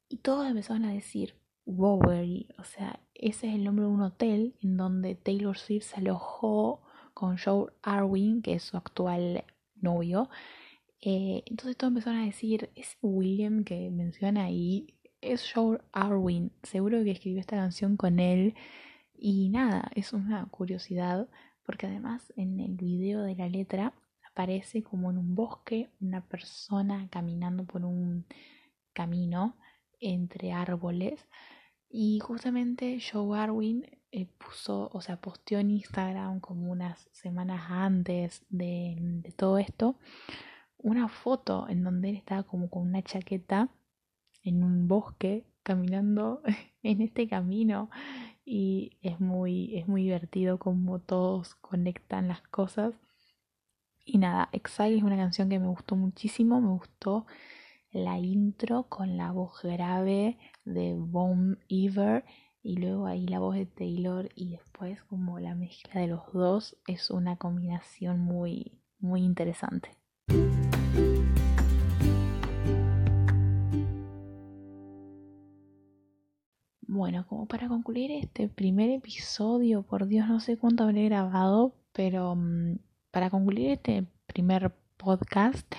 Y 0.09 0.17
todos 0.17 0.47
empezaron 0.47 0.85
a 0.85 0.93
decir, 0.93 1.35
Bowery, 1.67 2.47
o 2.57 2.63
sea, 2.63 3.01
ese 3.13 3.49
es 3.49 3.55
el 3.55 3.65
nombre 3.65 3.85
de 3.85 3.91
un 3.91 4.01
hotel 4.01 4.55
en 4.63 4.77
donde 4.77 5.15
Taylor 5.15 5.57
Swift 5.57 5.83
se 5.83 5.97
alojó 5.97 6.81
con 7.13 7.37
Joe 7.37 7.71
Arwin, 7.81 8.41
que 8.41 8.53
es 8.53 8.63
su 8.63 8.77
actual 8.77 9.43
novio. 9.75 10.29
Eh, 11.01 11.43
entonces 11.45 11.75
todos 11.75 11.91
empezaron 11.91 12.21
a 12.21 12.25
decir, 12.25 12.69
es 12.75 12.97
William 13.01 13.65
que 13.65 13.91
menciona 13.91 14.45
ahí, 14.45 14.95
es 15.19 15.51
Joe 15.53 15.79
Arwin, 15.91 16.53
seguro 16.63 17.03
que 17.03 17.11
escribió 17.11 17.41
esta 17.41 17.57
canción 17.57 17.97
con 17.97 18.19
él. 18.19 18.55
Y 19.13 19.49
nada, 19.49 19.91
es 19.93 20.13
una 20.13 20.45
curiosidad, 20.45 21.27
porque 21.65 21.87
además 21.87 22.31
en 22.37 22.61
el 22.61 22.77
video 22.77 23.23
de 23.23 23.35
la 23.35 23.49
letra 23.49 23.93
aparece 24.31 24.83
como 24.83 25.11
en 25.11 25.17
un 25.17 25.35
bosque 25.35 25.89
una 25.99 26.21
persona 26.25 27.09
caminando 27.09 27.65
por 27.65 27.83
un 27.83 28.25
camino 28.93 29.57
entre 29.99 30.53
árboles 30.53 31.27
y 31.89 32.19
justamente 32.19 32.99
Joe 32.99 33.39
Arwin 33.39 33.85
eh, 34.11 34.25
puso, 34.37 34.89
o 34.93 35.01
sea, 35.01 35.17
posteó 35.19 35.59
en 35.59 35.71
Instagram 35.71 36.39
como 36.39 36.71
unas 36.71 37.07
semanas 37.11 37.63
antes 37.69 38.45
de, 38.49 39.33
todo 39.35 39.57
esto, 39.57 39.97
una 40.77 41.07
foto 41.07 41.67
en 41.69 41.83
donde 41.83 42.09
él 42.09 42.15
estaba 42.15 42.43
como 42.43 42.69
con 42.69 42.83
una 42.87 43.01
chaqueta 43.03 43.69
en 44.43 44.63
un 44.63 44.87
bosque 44.87 45.45
caminando 45.63 46.41
en 46.83 47.01
este 47.01 47.27
camino 47.27 47.89
y 48.45 48.97
es 49.01 49.19
muy, 49.19 49.77
es 49.77 49.87
muy 49.87 50.03
divertido 50.03 50.57
como 50.57 50.99
todos 50.99 51.55
conectan 51.55 52.27
las 52.27 52.41
cosas. 52.43 52.95
Y 54.05 54.19
nada, 54.19 54.47
Exile 54.53 54.97
es 54.97 55.03
una 55.03 55.17
canción 55.17 55.49
que 55.49 55.59
me 55.59 55.67
gustó 55.67 55.97
muchísimo, 55.97 56.61
me 56.61 56.69
gustó 56.69 57.25
la 57.91 58.19
intro 58.19 58.83
con 58.83 59.17
la 59.17 59.31
voz 59.31 59.61
grave 59.63 60.37
de 60.65 60.95
Bon 60.97 61.59
Iver 61.67 62.25
y 62.61 62.77
luego 62.77 63.05
ahí 63.05 63.27
la 63.27 63.39
voz 63.39 63.55
de 63.55 63.65
Taylor 63.65 64.29
y 64.35 64.51
después 64.51 65.01
como 65.03 65.39
la 65.39 65.55
mezcla 65.55 66.01
de 66.01 66.07
los 66.07 66.31
dos 66.33 66.77
es 66.87 67.09
una 67.09 67.37
combinación 67.37 68.19
muy 68.19 68.81
muy 68.99 69.23
interesante. 69.23 69.91
Bueno, 76.81 77.27
como 77.27 77.47
para 77.47 77.67
concluir 77.67 78.11
este 78.11 78.49
primer 78.49 78.89
episodio, 78.89 79.83
por 79.83 80.07
Dios 80.07 80.27
no 80.27 80.39
sé 80.39 80.57
cuánto 80.57 80.83
habré 80.83 81.05
grabado, 81.05 81.75
pero 81.93 82.35
mm, 82.35 82.79
para 83.11 83.29
concluir 83.29 83.71
este 83.71 84.07
primer 84.25 84.73
podcast 84.97 85.71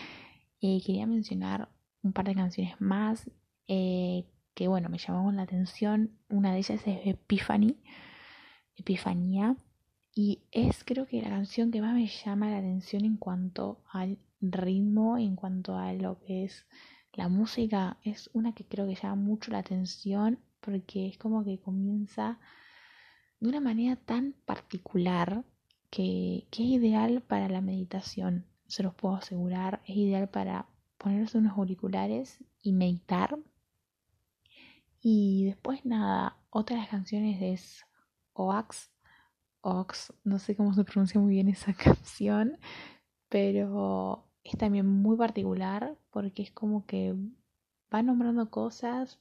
eh, 0.61 0.81
quería 0.85 1.07
mencionar 1.07 1.69
un 2.03 2.13
par 2.13 2.27
de 2.27 2.35
canciones 2.35 2.81
más 2.81 3.31
eh, 3.67 4.25
que 4.55 4.67
bueno, 4.67 4.89
me 4.89 4.99
llamaron 4.99 5.37
la 5.37 5.43
atención. 5.43 6.19
Una 6.29 6.53
de 6.53 6.59
ellas 6.59 6.83
es 6.85 7.07
Epiphany, 7.07 7.77
Epifanía, 8.77 9.57
y 10.15 10.43
es 10.51 10.83
creo 10.85 11.07
que 11.07 11.23
la 11.23 11.29
canción 11.29 11.71
que 11.71 11.81
más 11.81 11.95
me 11.95 12.09
llama 12.09 12.51
la 12.51 12.59
atención 12.59 13.05
en 13.05 13.17
cuanto 13.19 13.83
al 13.93 14.19
ritmo, 14.41 15.17
en 15.17 15.37
cuanto 15.37 15.77
a 15.77 15.93
lo 15.93 16.19
que 16.19 16.45
es 16.45 16.67
la 17.13 17.29
música. 17.29 17.99
Es 18.03 18.31
una 18.33 18.53
que 18.53 18.65
creo 18.65 18.87
que 18.89 18.97
llama 18.97 19.15
mucho 19.15 19.53
la 19.53 19.59
atención 19.59 20.41
porque 20.61 21.07
es 21.07 21.19
como 21.19 21.45
que 21.45 21.61
comienza 21.61 22.41
de 23.39 23.49
una 23.49 23.61
manera 23.61 23.95
tan 23.95 24.35
particular 24.45 25.45
que, 25.91 26.49
que 26.51 26.65
es 26.65 26.69
ideal 26.71 27.23
para 27.23 27.49
la 27.49 27.61
meditación, 27.61 28.45
se 28.67 28.83
los 28.83 28.95
puedo 28.95 29.15
asegurar, 29.15 29.83
es 29.87 29.97
ideal 29.97 30.29
para 30.29 30.67
ponerse 30.99 31.39
unos 31.39 31.57
auriculares 31.57 32.39
y 32.63 32.73
meditar 32.73 33.39
y 35.01 35.45
después 35.45 35.85
nada, 35.85 36.37
otra 36.51 36.77
de 36.77 36.83
las 36.83 36.91
canciones 36.91 37.39
es 37.41 37.87
Oax. 38.35 38.91
Ox, 39.61 40.13
no 40.25 40.39
sé 40.39 40.57
cómo 40.57 40.75
se 40.75 40.85
pronuncia 40.85 41.21
muy 41.21 41.35
bien 41.35 41.49
esa 41.49 41.73
canción, 41.75 42.59
pero 43.29 44.29
es 44.45 44.57
también 44.57 44.87
muy 44.87 45.17
particular 45.17 45.97
porque 46.11 46.43
es 46.43 46.51
como 46.53 46.87
que 46.87 47.15
va 47.93 48.03
nombrando 48.03 48.51
cosas 48.51 49.21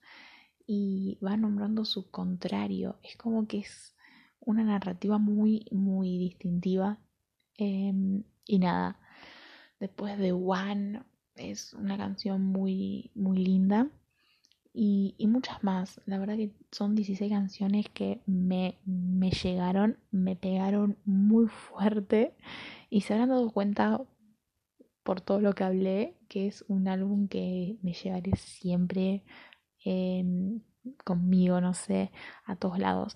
y 0.66 1.20
va 1.24 1.38
nombrando 1.38 1.86
su 1.86 2.10
contrario. 2.10 3.00
Es 3.04 3.18
como 3.18 3.48
que 3.48 3.60
es 3.60 3.96
una 4.40 4.64
narrativa 4.64 5.18
muy, 5.18 5.66
muy 5.72 6.18
distintiva. 6.18 7.00
Em, 7.58 8.24
y 8.46 8.60
nada, 8.60 9.00
después 9.80 10.18
de 10.18 10.32
One 10.32 11.04
es 11.38 11.74
una 11.74 11.98
canción 11.98 12.44
muy, 12.44 13.12
muy 13.16 13.38
linda 13.38 13.90
y, 14.74 15.16
muchas 15.28 15.64
más. 15.64 16.02
La 16.06 16.20
verdad 16.20 16.36
que 16.36 16.52
son 16.72 16.96
16 16.96 17.32
canciones 17.32 17.88
que 17.90 18.22
me, 18.28 18.78
me 18.86 19.32
llegaron, 19.32 19.98
me 20.12 20.36
pegaron 20.36 20.98
muy 21.06 21.48
fuerte 21.48 22.36
y 22.90 23.02
se 23.02 23.14
habrán 23.14 23.30
dado 23.30 23.52
cuenta 23.52 24.02
por 25.04 25.22
todo 25.22 25.42
lo 25.42 25.54
que 25.54 25.64
hablé 25.64 26.18
que 26.28 26.48
es 26.48 26.66
un 26.68 26.88
álbum 26.88 27.28
que 27.28 27.78
me 27.82 27.94
llevaré 27.94 28.36
siempre 28.36 29.24
em, 29.84 30.62
conmigo, 31.04 31.62
no 31.62 31.74
sé, 31.74 32.12
a 32.46 32.56
todos 32.56 32.80
lados. 32.80 33.16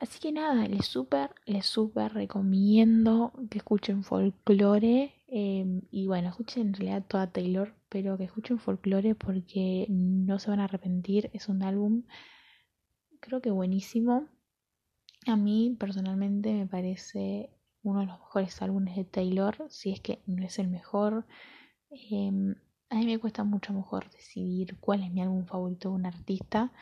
Así 0.00 0.20
que 0.20 0.32
nada, 0.32 0.66
les 0.68 0.86
súper, 0.86 1.30
les 1.46 1.66
súper 1.66 2.12
recomiendo 2.12 3.32
que 3.50 3.58
escuchen 3.58 4.02
folklore 4.02 5.23
em, 5.36 5.82
y 5.90 6.06
bueno, 6.06 6.28
escuchen 6.28 6.68
en 6.68 6.74
realidad 6.74 7.04
toda 7.08 7.32
Taylor, 7.32 7.74
pero 7.88 8.16
que 8.16 8.24
escuchen 8.24 8.60
folklore 8.60 9.16
porque 9.16 9.86
no 9.90 10.38
se 10.38 10.50
van 10.50 10.60
a 10.60 10.64
arrepentir. 10.64 11.28
Es 11.32 11.48
un 11.48 11.64
álbum, 11.64 12.04
creo 13.18 13.40
que 13.42 13.50
buenísimo. 13.50 14.28
A 15.26 15.36
mí 15.36 15.76
personalmente 15.78 16.52
me 16.52 16.66
parece 16.66 17.50
uno 17.82 18.00
de 18.00 18.06
los 18.06 18.18
mejores 18.20 18.62
álbumes 18.62 18.94
de 18.96 19.04
Taylor, 19.04 19.56
si 19.70 19.90
es 19.90 20.00
que 20.00 20.20
no 20.26 20.44
es 20.44 20.58
el 20.60 20.68
mejor. 20.68 21.26
Em, 21.90 22.54
a 22.90 22.96
mí 22.96 23.06
me 23.06 23.18
cuesta 23.18 23.42
mucho 23.44 23.72
mejor 23.72 24.08
decidir 24.10 24.76
cuál 24.78 25.02
es 25.02 25.10
mi 25.12 25.20
álbum 25.22 25.44
favorito 25.46 25.88
de 25.90 25.94
un 25.96 26.06
artista, 26.06 26.72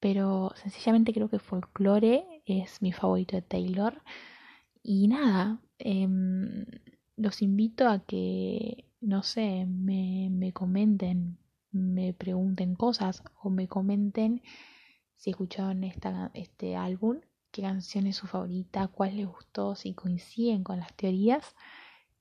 pero 0.00 0.52
sencillamente 0.56 1.12
creo 1.12 1.28
que 1.28 1.40
Folklore 1.40 2.42
es 2.46 2.82
mi 2.82 2.92
favorito 2.92 3.34
de 3.36 3.42
Taylor. 3.42 4.02
Y 4.82 5.08
nada, 5.08 5.60
em, 5.78 6.66
los 7.16 7.42
invito 7.42 7.88
a 7.88 8.00
que 8.00 8.84
no 9.00 9.22
sé, 9.22 9.66
me, 9.66 10.28
me 10.30 10.52
comenten, 10.52 11.38
me 11.70 12.12
pregunten 12.14 12.74
cosas 12.74 13.22
o 13.42 13.50
me 13.50 13.68
comenten 13.68 14.42
si 15.16 15.30
escucharon 15.30 15.82
este 15.84 16.76
álbum, 16.76 17.20
qué 17.50 17.62
canción 17.62 18.06
es 18.06 18.16
su 18.16 18.26
favorita, 18.26 18.88
cuál 18.88 19.16
les 19.16 19.26
gustó, 19.26 19.74
si 19.74 19.94
coinciden 19.94 20.62
con 20.62 20.78
las 20.78 20.94
teorías. 20.94 21.56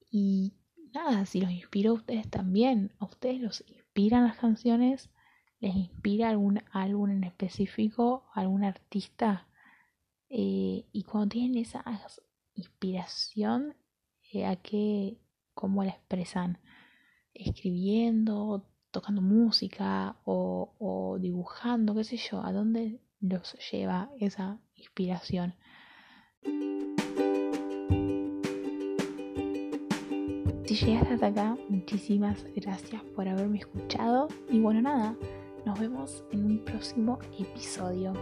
Y 0.10 0.53
nada, 0.93 1.25
si 1.25 1.41
los 1.41 1.51
inspiró 1.51 1.91
a 1.91 1.95
ustedes 1.95 2.29
también, 2.29 2.93
a 2.99 3.05
ustedes 3.05 3.41
los 3.41 3.63
inspiran 3.67 4.23
las 4.23 4.38
canciones, 4.38 5.10
les 5.60 5.75
inspira 5.75 6.29
algún 6.29 6.62
álbum 6.71 7.10
en 7.12 7.23
específico, 7.25 8.23
algún 8.34 8.63
artista. 8.63 9.47
Eh, 10.29 10.86
y 10.91 11.03
cuando 11.03 11.29
tienen 11.29 11.58
esa 11.62 11.84
inspiración, 12.53 13.75
¿a 14.43 14.56
qué, 14.58 15.17
cómo 15.54 15.84
la 15.84 15.91
expresan? 15.91 16.60
Escribiendo, 17.34 18.67
tocando 18.91 19.21
música 19.21 20.17
o, 20.26 20.74
o 20.80 21.17
dibujando, 21.19 21.95
qué 21.95 22.04
sé 22.04 22.17
yo, 22.17 22.41
¿a 22.43 22.52
dónde 22.52 23.00
los 23.19 23.56
lleva 23.71 24.10
esa 24.19 24.60
inspiración? 24.76 25.56
Si 30.65 30.74
llegaste 30.74 31.13
hasta 31.13 31.28
acá, 31.28 31.58
muchísimas 31.69 32.43
gracias 32.56 33.02
por 33.15 33.28
haberme 33.28 33.60
escuchado. 33.60 34.28
Y 34.50 34.60
bueno, 34.60 34.82
nada, 34.82 35.15
nos 35.65 35.80
vemos 35.80 36.24
en 36.32 36.45
un 36.45 36.65
próximo 36.65 37.19
episodio. 37.39 38.13